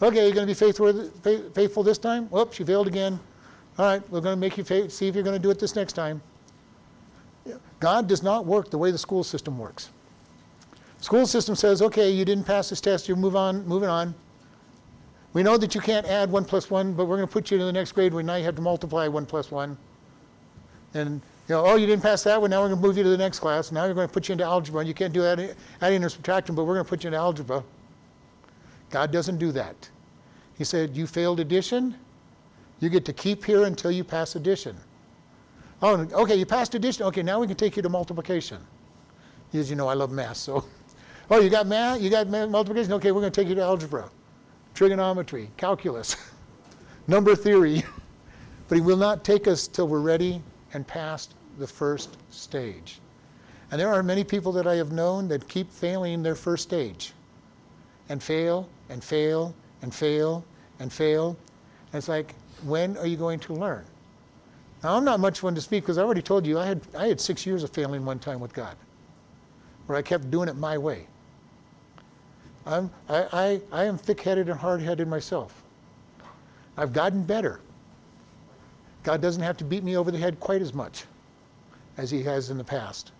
[0.00, 1.10] Okay, you're going to be faithful,
[1.52, 2.26] faithful this time?
[2.26, 3.18] Whoops, you failed again.
[3.78, 5.58] All right, we're going to make you fa- see if you're going to do it
[5.58, 6.22] this next time.
[7.80, 9.90] God does not work the way the school system works.
[11.00, 14.14] School system says, okay, you didn't pass this test, you move on, moving on.
[15.34, 17.58] We know that you can't add one plus one, but we're going to put you
[17.58, 19.76] to the next grade where now you have to multiply one plus one.
[20.94, 22.50] And you know, oh, you didn't pass that one.
[22.50, 23.72] Now we're going to move you to the next class.
[23.72, 24.80] Now we're going to put you into algebra.
[24.80, 27.64] And you can't do adding, or subtraction, but we're going to put you into algebra.
[28.90, 29.90] God doesn't do that.
[30.56, 31.96] He said, You failed addition.
[32.78, 34.76] You get to keep here until you pass addition.
[35.82, 37.04] Oh, okay, you passed addition.
[37.06, 38.58] Okay, now we can take you to multiplication.
[39.52, 40.64] As you know, I love math, so.
[41.30, 42.02] Oh, you got math?
[42.02, 42.92] You got multiplication?
[42.92, 44.10] Okay, we're going to take you to algebra,
[44.74, 46.16] trigonometry, calculus,
[47.06, 47.84] number theory.
[48.66, 52.98] But he will not take us till we're ready and past the first stage.
[53.70, 57.12] And there are many people that I have known that keep failing their first stage
[58.08, 60.44] and fail and fail and fail
[60.78, 61.36] and fail.
[61.92, 63.84] And it's like, when are you going to learn?
[64.82, 67.06] Now, I'm not much one to speak because I already told you I had, I
[67.08, 68.76] had six years of failing one time with God,
[69.86, 71.06] where I kept doing it my way.
[72.66, 73.26] I'm, I,
[73.72, 75.62] I, I am thick headed and hard headed myself.
[76.76, 77.60] I've gotten better.
[79.02, 81.04] God doesn't have to beat me over the head quite as much
[81.98, 83.12] as he has in the past.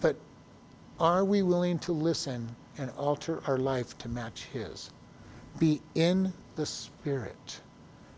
[0.00, 0.16] But
[0.98, 2.48] are we willing to listen
[2.78, 4.90] and alter our life to match his?
[5.58, 7.60] Be in the Spirit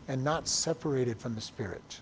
[0.08, 2.00] and not separated from the Spirit.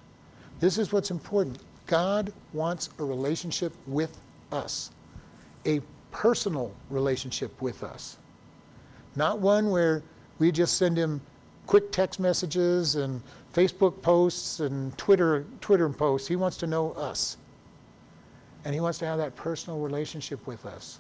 [0.60, 1.58] This is what's important.
[1.86, 4.20] God wants a relationship with
[4.52, 4.90] us,
[5.66, 5.80] a
[6.18, 8.16] personal relationship with us,
[9.14, 10.02] not one where
[10.40, 11.20] we just send him
[11.68, 13.22] quick text messages and
[13.54, 16.26] Facebook posts and Twitter Twitter posts.
[16.26, 17.36] He wants to know us.
[18.64, 20.98] And he wants to have that personal relationship with us.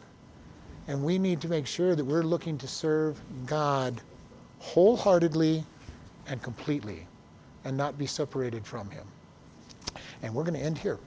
[0.86, 4.00] And we need to make sure that we're looking to serve God
[4.60, 5.64] wholeheartedly
[6.28, 7.08] and completely
[7.64, 9.06] and not be separated from him.
[10.22, 11.00] And we're going to end here.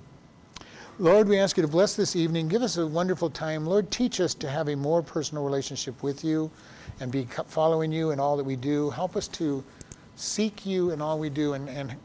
[1.01, 2.47] Lord, we ask you to bless this evening.
[2.47, 3.65] Give us a wonderful time.
[3.65, 6.51] Lord, teach us to have a more personal relationship with you
[6.99, 8.91] and be following you in all that we do.
[8.91, 9.63] Help us to
[10.15, 11.95] seek you in all we do and, and,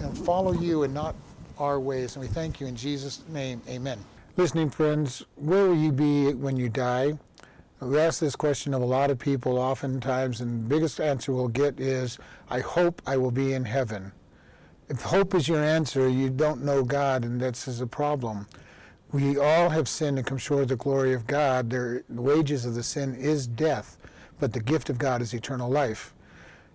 [0.00, 1.14] and follow you and not
[1.58, 2.14] our ways.
[2.14, 3.62] And we thank you in Jesus' name.
[3.66, 3.98] Amen.
[4.36, 7.14] Listening friends, where will you be when you die?
[7.80, 11.48] We ask this question of a lot of people oftentimes, and the biggest answer we'll
[11.48, 12.18] get is,
[12.50, 14.12] I hope I will be in heaven.
[14.88, 18.46] If hope is your answer, you don't know God, and that's a problem.
[19.12, 21.70] We all have sinned and come short of the glory of God.
[21.70, 23.98] the wages of the sin is death,
[24.40, 26.14] but the gift of God is eternal life.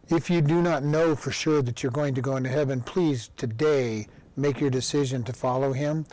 [0.10, 3.30] If you do not know for sure that you're going to go into heaven, please
[3.36, 6.06] today make your decision to follow him.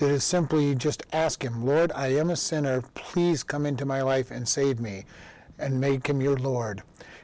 [0.00, 2.82] It is simply just ask him, Lord, I am a sinner.
[2.94, 5.06] Please come into my life and save me
[5.58, 6.82] and make him your Lord.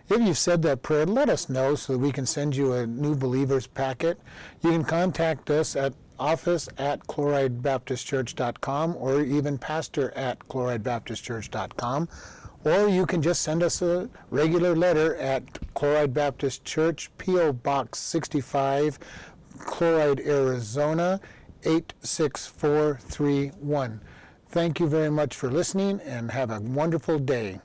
[0.09, 2.87] If you've said that prayer, let us know so that we can send you a
[2.87, 4.19] new believers packet.
[4.63, 12.09] You can contact us at office at chloridebaptistchurch.com or even pastor at chloridebaptistchurch.com
[12.65, 15.43] or you can just send us a regular letter at
[15.75, 17.53] Chloride Baptist Church, P.O.
[17.53, 18.99] Box 65,
[19.59, 21.21] Chloride, Arizona
[21.65, 24.01] 86431.
[24.49, 27.61] Thank you very much for listening and have a wonderful day.